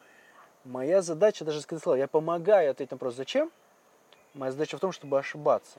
Моя 0.65 1.03
задача, 1.03 1.45
даже 1.45 1.61
сказал, 1.61 1.95
я 1.95 2.09
помогаю 2.09 2.71
ответить 2.71 2.91
на 2.91 2.97
вопрос 2.97 3.15
«зачем?». 3.15 3.51
Моя 4.35 4.53
задача 4.53 4.77
в 4.77 4.81
том, 4.81 4.93
чтобы 4.93 5.19
ошибаться. 5.19 5.79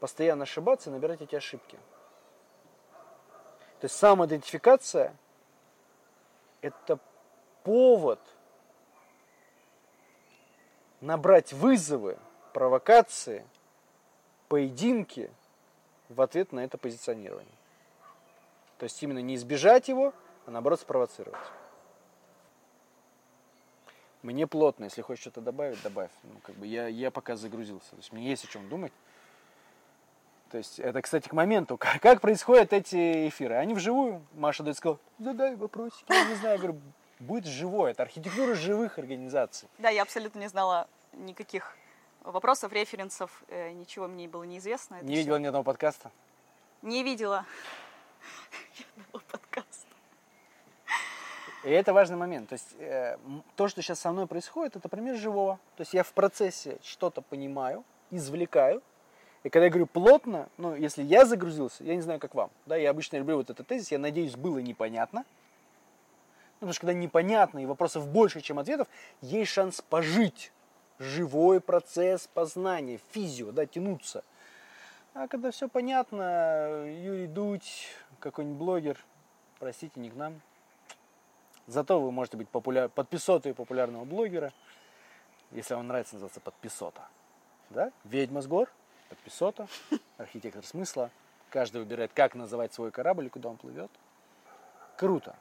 Постоянно 0.00 0.44
ошибаться 0.44 0.90
и 0.90 0.92
набирать 0.92 1.20
эти 1.20 1.34
ошибки. 1.34 1.76
То 3.80 3.84
есть 3.84 3.96
самоидентификация– 3.96 5.14
это 6.62 6.98
повод 7.62 8.20
набрать 11.00 11.52
вызовы, 11.52 12.18
провокации, 12.52 13.44
поединки 14.48 15.30
в 16.08 16.22
ответ 16.22 16.52
на 16.52 16.60
это 16.60 16.78
позиционирование. 16.78 17.52
То 18.78 18.84
есть 18.84 19.02
именно 19.02 19.18
не 19.20 19.34
избежать 19.36 19.88
его, 19.88 20.12
а 20.46 20.50
наоборот 20.50 20.80
спровоцировать. 20.80 21.40
Мне 24.22 24.46
плотно, 24.46 24.84
если 24.84 25.02
хочешь 25.02 25.22
что-то 25.22 25.40
добавить, 25.40 25.80
добавь. 25.82 26.10
Ну, 26.24 26.40
как 26.42 26.56
бы 26.56 26.66
я, 26.66 26.88
я 26.88 27.10
пока 27.10 27.36
загрузился. 27.36 27.90
То 27.90 27.96
есть 27.98 28.12
мне 28.12 28.28
есть 28.28 28.44
о 28.44 28.48
чем 28.48 28.68
думать. 28.68 28.92
То 30.50 30.58
есть 30.58 30.78
это, 30.78 31.00
кстати, 31.02 31.28
к 31.28 31.32
моменту, 31.32 31.76
как, 31.76 32.00
как 32.02 32.20
происходят 32.20 32.72
эти 32.72 33.28
эфиры. 33.28 33.54
Они 33.54 33.74
вживую. 33.74 34.22
Маша 34.34 34.62
дает 34.62 34.76
сказала, 34.76 34.98
задай 35.18 35.54
вопросики. 35.54 36.04
Я 36.08 36.24
не 36.24 36.34
знаю, 36.34 36.56
я 36.56 36.58
говорю, 36.58 36.80
будет 37.20 37.46
живое. 37.46 37.92
Это 37.92 38.02
архитектура 38.02 38.54
живых 38.54 38.98
организаций. 38.98 39.68
Да, 39.78 39.90
я 39.90 40.02
абсолютно 40.02 40.40
не 40.40 40.48
знала 40.48 40.88
никаких 41.12 41.76
вопросов, 42.22 42.72
референсов, 42.72 43.44
э, 43.48 43.70
ничего 43.72 44.08
мне 44.08 44.28
было 44.28 44.42
неизвестно. 44.42 44.96
Это 44.96 45.04
Не 45.04 45.12
всё. 45.14 45.20
видела 45.20 45.36
ни 45.36 45.46
одного 45.46 45.64
подкаста? 45.64 46.10
Не 46.82 47.02
видела. 47.04 47.44
И 51.66 51.70
это 51.70 51.92
важный 51.92 52.16
момент. 52.16 52.48
То 52.48 52.52
есть 52.52 52.76
э, 52.78 53.18
то, 53.56 53.66
что 53.66 53.82
сейчас 53.82 53.98
со 53.98 54.12
мной 54.12 54.28
происходит, 54.28 54.76
это 54.76 54.88
пример 54.88 55.16
живого. 55.16 55.58
То 55.76 55.80
есть 55.80 55.94
я 55.94 56.04
в 56.04 56.12
процессе 56.12 56.78
что-то 56.80 57.22
понимаю, 57.22 57.82
извлекаю. 58.12 58.84
И 59.42 59.48
когда 59.48 59.64
я 59.64 59.70
говорю 59.70 59.86
плотно, 59.86 60.48
ну, 60.58 60.76
если 60.76 61.02
я 61.02 61.24
загрузился, 61.24 61.82
я 61.82 61.96
не 61.96 62.02
знаю, 62.02 62.20
как 62.20 62.36
вам. 62.36 62.50
Да, 62.66 62.76
я 62.76 62.90
обычно 62.90 63.16
люблю 63.16 63.38
вот 63.38 63.50
этот 63.50 63.66
тезис, 63.66 63.90
я 63.90 63.98
надеюсь, 63.98 64.36
было 64.36 64.58
непонятно. 64.58 65.24
Ну, 65.26 66.68
потому 66.68 66.72
что 66.72 66.82
когда 66.82 66.92
непонятно 66.92 67.58
и 67.58 67.66
вопросов 67.66 68.06
больше, 68.06 68.42
чем 68.42 68.60
ответов, 68.60 68.86
есть 69.20 69.50
шанс 69.50 69.80
пожить. 69.80 70.52
Живой 71.00 71.60
процесс 71.60 72.28
познания, 72.32 73.00
физио, 73.10 73.50
да, 73.50 73.66
тянуться. 73.66 74.22
А 75.14 75.26
когда 75.28 75.50
все 75.50 75.68
понятно, 75.68 76.84
Юрий 76.86 77.26
Дудь, 77.26 77.88
какой-нибудь 78.20 78.58
блогер, 78.58 78.98
простите, 79.58 80.00
не 80.00 80.10
к 80.10 80.14
нам. 80.14 80.40
Зато 81.66 82.00
вы 82.00 82.12
можете 82.12 82.36
быть 82.36 82.48
популяр... 82.48 82.88
подписотой 82.88 83.54
популярного 83.54 84.04
блогера, 84.04 84.52
если 85.50 85.74
вам 85.74 85.88
нравится 85.88 86.14
называться 86.14 86.40
подписота. 86.40 87.08
Да? 87.70 87.92
Ведьма 88.04 88.40
с 88.40 88.46
гор, 88.46 88.70
подписота, 89.08 89.66
архитектор 90.18 90.64
смысла. 90.64 91.10
Каждый 91.50 91.78
выбирает, 91.78 92.12
как 92.12 92.34
называть 92.34 92.72
свой 92.72 92.90
корабль 92.90 93.26
и 93.26 93.28
куда 93.28 93.48
он 93.48 93.56
плывет. 93.56 93.90
Круто. 94.96 95.36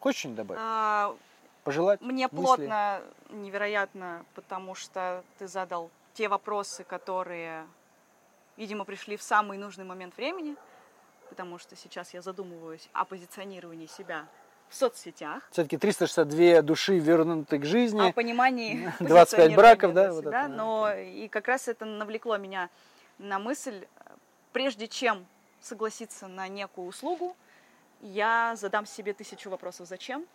Хочешь 0.00 0.20
что-нибудь 0.20 0.36
добавить? 0.36 0.60
А, 0.62 1.16
Пожелать? 1.64 2.00
Мне 2.00 2.26
мысли? 2.26 2.36
плотно, 2.36 3.02
невероятно, 3.30 4.24
потому 4.34 4.74
что 4.74 5.22
ты 5.38 5.46
задал 5.46 5.90
те 6.14 6.28
вопросы, 6.28 6.82
которые, 6.82 7.66
видимо, 8.56 8.84
пришли 8.84 9.16
в 9.16 9.22
самый 9.22 9.58
нужный 9.58 9.84
момент 9.84 10.16
времени, 10.16 10.56
потому 11.32 11.56
что 11.56 11.76
сейчас 11.76 12.12
я 12.12 12.20
задумываюсь 12.20 12.90
о 12.92 13.06
позиционировании 13.06 13.86
себя 13.86 14.26
в 14.68 14.74
соцсетях, 14.74 15.42
Все-таки 15.50 15.78
362 15.78 16.60
души 16.60 16.98
вернуты 16.98 17.58
к 17.58 17.64
жизни. 17.64 18.10
о 18.10 18.12
понимании 18.12 18.92
25 19.00 19.08
позиционирования 19.08 19.56
браков, 19.56 19.94
да, 19.94 20.02
для 20.02 20.12
вот 20.12 20.20
себя, 20.20 20.40
это, 20.40 20.48
да. 20.50 20.54
но 20.54 20.92
и 20.92 21.28
как 21.28 21.48
раз 21.48 21.68
это 21.68 21.86
навлекло 21.86 22.36
меня 22.36 22.68
на 23.16 23.38
мысль, 23.38 23.86
прежде 24.52 24.88
чем 24.88 25.24
согласиться 25.62 26.28
на 26.28 26.48
некую 26.48 26.86
услугу, 26.86 27.34
я 28.02 28.54
задам 28.56 28.84
себе 28.84 29.14
тысячу 29.14 29.48
вопросов 29.48 29.88
«зачем?» 29.88 30.26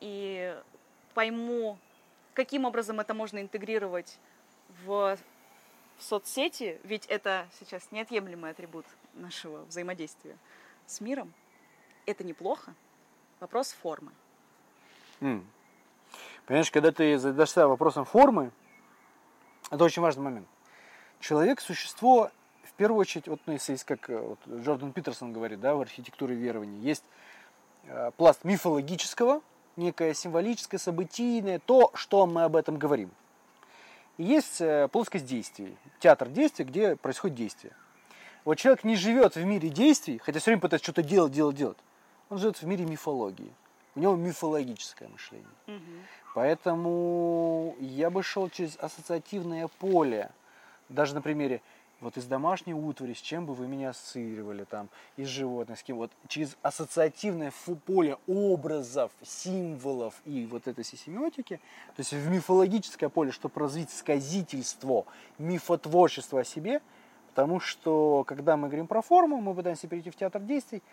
и 0.00 0.56
пойму, 1.12 1.76
каким 2.32 2.64
образом 2.64 2.98
это 2.98 3.12
можно 3.12 3.42
интегрировать 3.42 4.18
в, 4.86 5.18
в 5.98 6.02
соцсети, 6.02 6.80
ведь 6.82 7.04
это 7.08 7.46
сейчас 7.60 7.92
неотъемлемый 7.92 8.52
атрибут 8.52 8.86
нашего 9.14 9.64
взаимодействия 9.64 10.36
с 10.86 11.00
миром. 11.00 11.32
Это 12.06 12.24
неплохо. 12.24 12.74
Вопрос 13.40 13.72
формы. 13.72 14.12
М. 15.20 15.46
Понимаешь, 16.46 16.70
когда 16.70 16.92
ты 16.92 17.18
задашься 17.18 17.66
вопросом 17.66 18.04
формы, 18.04 18.50
это 19.70 19.82
очень 19.84 20.02
важный 20.02 20.22
момент. 20.22 20.48
Человек– 21.20 21.60
существо, 21.62 22.30
в 22.64 22.72
первую 22.74 23.00
очередь, 23.00 23.28
вот, 23.28 23.40
ну, 23.46 23.54
если 23.54 23.72
есть, 23.72 23.84
как 23.84 24.10
э, 24.10 24.18
вот, 24.18 24.38
Джордан 24.46 24.92
Питерсон 24.92 25.32
говорит, 25.32 25.60
да, 25.60 25.74
в 25.74 25.80
архитектуре 25.80 26.34
верований, 26.34 26.78
есть 26.80 27.04
э, 27.84 28.10
пласт 28.16 28.44
мифологического, 28.44 29.40
некое 29.76 30.12
символическое, 30.12 30.78
событийное, 30.78 31.58
то, 31.60 31.90
что 31.94 32.26
мы 32.26 32.44
об 32.44 32.56
этом 32.56 32.78
говорим. 32.78 33.10
И 34.18 34.24
есть 34.24 34.60
э, 34.60 34.88
плоскость 34.88 35.24
действий, 35.24 35.76
театр 35.98 36.28
действий, 36.28 36.64
где 36.66 36.94
происходит 36.94 37.36
действие. 37.36 37.74
Вот 38.44 38.56
человек 38.56 38.84
не 38.84 38.96
живет 38.96 39.36
в 39.36 39.44
мире 39.44 39.70
действий, 39.70 40.18
хотя 40.18 40.38
все 40.38 40.50
время 40.50 40.60
пытается 40.60 40.84
что-то 40.84 41.02
делать, 41.02 41.32
делать, 41.32 41.56
делать. 41.56 41.78
Он 42.28 42.38
живет 42.38 42.56
в 42.56 42.66
мире 42.66 42.84
мифологии. 42.84 43.52
У 43.94 44.00
него 44.00 44.16
мифологическое 44.16 45.08
мышление. 45.08 45.48
Поэтому 46.34 47.76
я 47.78 48.10
бы 48.10 48.22
шел 48.22 48.50
через 48.50 48.76
ассоциативное 48.78 49.68
поле. 49.78 50.30
Даже 50.88 51.14
на 51.14 51.22
примере 51.22 51.62
вот 52.00 52.18
из 52.18 52.26
домашней 52.26 52.74
утвари, 52.74 53.14
с 53.14 53.20
чем 53.20 53.46
бы 53.46 53.54
вы 53.54 53.66
меня 53.66 53.90
ассоциировали, 53.90 54.64
там, 54.64 54.90
из 55.16 55.28
животных, 55.28 55.78
с 55.78 55.82
кем, 55.82 55.96
вот 55.96 56.10
через 56.28 56.56
ассоциативное 56.60 57.52
поле 57.86 58.18
образов, 58.26 59.10
символов 59.22 60.20
и 60.26 60.44
вот 60.46 60.66
этой 60.66 60.84
всей 60.84 60.98
семиотики, 60.98 61.60
то 61.96 62.00
есть 62.00 62.12
в 62.12 62.28
мифологическое 62.28 63.08
поле, 63.08 63.32
чтобы 63.32 63.58
развить 63.60 63.90
сказительство, 63.90 65.06
мифотворчество 65.38 66.40
о 66.40 66.44
себе, 66.44 66.82
потому 67.34 67.58
что, 67.58 68.22
когда 68.28 68.56
мы 68.56 68.68
говорим 68.68 68.86
про 68.86 69.02
форму, 69.02 69.40
мы 69.40 69.54
пытаемся 69.54 69.88
перейти 69.88 70.10
в 70.10 70.14
театр 70.14 70.40
действий, 70.40 70.84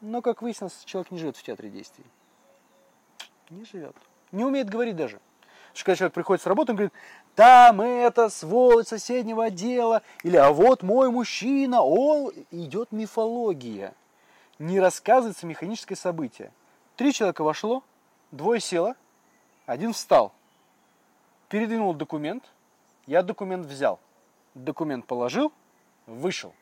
но, 0.00 0.22
как 0.22 0.42
выяснилось, 0.42 0.84
человек 0.84 1.10
не 1.10 1.18
живет 1.18 1.36
в 1.36 1.42
театре 1.42 1.70
действий. 1.70 2.04
Не 3.50 3.64
живет. 3.64 3.96
Не 4.30 4.44
умеет 4.44 4.70
говорить 4.70 4.94
даже. 4.94 5.16
Потому 5.16 5.74
что 5.74 5.84
когда 5.84 5.96
человек 5.96 6.14
приходит 6.14 6.42
с 6.42 6.46
работы, 6.46 6.70
он 6.70 6.76
говорит, 6.76 6.92
там 7.34 7.80
это 7.80 8.28
сволочь 8.28 8.86
соседнего 8.86 9.46
отдела, 9.46 10.02
или 10.22 10.36
а 10.36 10.52
вот 10.52 10.84
мой 10.84 11.10
мужчина, 11.10 11.82
он... 11.82 12.32
Идет 12.52 12.92
мифология. 12.92 13.92
Не 14.60 14.78
рассказывается 14.78 15.46
механическое 15.46 15.96
событие. 15.96 16.52
Три 16.94 17.12
человека 17.12 17.42
вошло, 17.42 17.82
двое 18.30 18.60
село, 18.60 18.94
один 19.66 19.92
встал. 19.92 20.32
Передвинул 21.48 21.92
документ, 21.92 22.44
я 23.06 23.24
документ 23.24 23.66
взял. 23.66 23.98
Документ 24.54 25.04
положил, 25.06 25.52
вышел. 26.08 26.54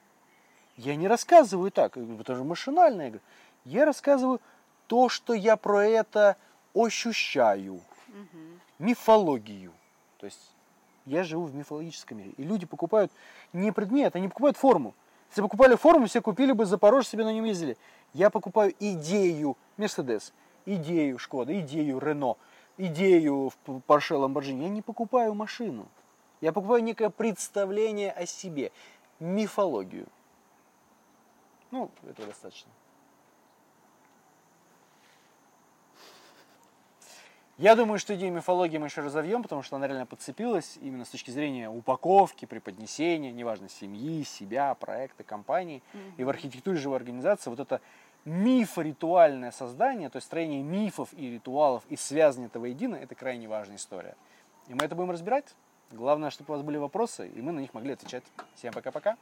Я 0.77 0.97
не 0.97 1.09
рассказываю 1.09 1.71
так, 1.71 1.97
это 1.97 2.35
же 2.35 2.45
машинально. 2.45 3.03
Я, 3.03 3.09
говорю. 3.09 3.25
я 3.65 3.85
рассказываю 3.87 4.41
то, 4.87 5.09
что 5.09 5.33
я 5.33 5.57
про 5.57 5.87
это 5.87 6.37
ощущаю. 6.75 7.81
Мифологию. 8.79 9.73
То 10.19 10.27
есть 10.27 10.55
я 11.07 11.25
живу 11.25 11.45
в 11.45 11.55
мифологическом 11.55 12.19
мире. 12.19 12.33
И 12.37 12.43
люди 12.43 12.67
покупают 12.67 13.11
не 13.53 13.73
предмет, 13.73 14.17
они 14.17 14.29
покупают 14.29 14.57
форму. 14.57 14.95
Если 15.31 15.41
покупали 15.41 15.75
форму, 15.77 16.07
все 16.07 16.21
купили 16.21 16.53
бы 16.53 16.67
Запорожье, 16.67 17.13
себе 17.13 17.25
на 17.25 17.33
нем 17.33 17.45
ездили. 17.45 17.77
Я 18.13 18.31
покупаю 18.31 18.75
идею 18.79 19.57
Мерседес, 19.77 20.33
идею 20.67 21.19
Шкода, 21.19 21.59
идею 21.61 21.99
Рено, 21.99 22.37
идею 22.77 23.53
Porsche 23.67 24.17
Lamborghini. 24.17 24.63
Я 24.63 24.69
не 24.69 24.83
покупаю 24.83 25.35
машину. 25.35 25.87
Я 26.41 26.53
покупаю 26.53 26.83
некое 26.83 27.11
представление 27.11 28.13
о 28.13 28.27
себе, 28.27 28.71
мифологию. 29.21 30.07
Ну, 31.71 31.91
этого 32.07 32.29
достаточно. 32.29 32.71
Я 37.59 37.75
думаю, 37.75 37.99
что 37.99 38.15
идею 38.15 38.35
мифологии 38.35 38.77
мы 38.77 38.89
еще 38.89 39.01
разовьем, 39.01 39.43
потому 39.43 39.63
что 39.63 39.77
она 39.77 39.87
реально 39.87 40.05
подцепилась 40.05 40.79
именно 40.83 41.07
с 41.07 41.09
точки 41.09 41.31
зрения 41.31 41.71
упаковки, 41.71 42.45
преподнесения, 42.45 43.33
неважно, 43.33 43.71
семьи, 43.71 44.25
себя, 44.25 44.75
проекта, 44.75 45.25
компании. 45.25 45.83
Mm-hmm. 45.95 46.13
И 46.19 46.25
в 46.25 46.29
архитектуре 46.29 46.77
живой 46.77 46.99
организации 46.99 47.49
вот 47.49 47.59
это 47.59 47.81
мифоритуальное 48.27 49.53
создание, 49.53 50.11
то 50.11 50.17
есть 50.17 50.27
строение 50.27 50.63
мифов 50.63 51.09
и 51.15 51.31
ритуалов 51.31 51.83
и 51.89 51.97
связывание 51.97 52.49
этого 52.49 52.67
едино, 52.67 52.97
это 52.97 53.15
крайне 53.15 53.49
важная 53.49 53.77
история. 53.77 54.17
И 54.69 54.75
мы 54.75 54.85
это 54.85 54.95
будем 54.95 55.13
разбирать. 55.13 55.55
Главное, 55.93 56.31
чтобы 56.31 56.53
у 56.53 56.57
вас 56.57 56.65
были 56.65 56.79
вопросы, 56.79 57.29
и 57.29 57.41
мы 57.41 57.53
на 57.53 57.61
них 57.61 57.73
могли 57.75 57.93
отвечать. 57.93 58.25
Всем 58.55 58.73
пока-пока. 58.73 59.17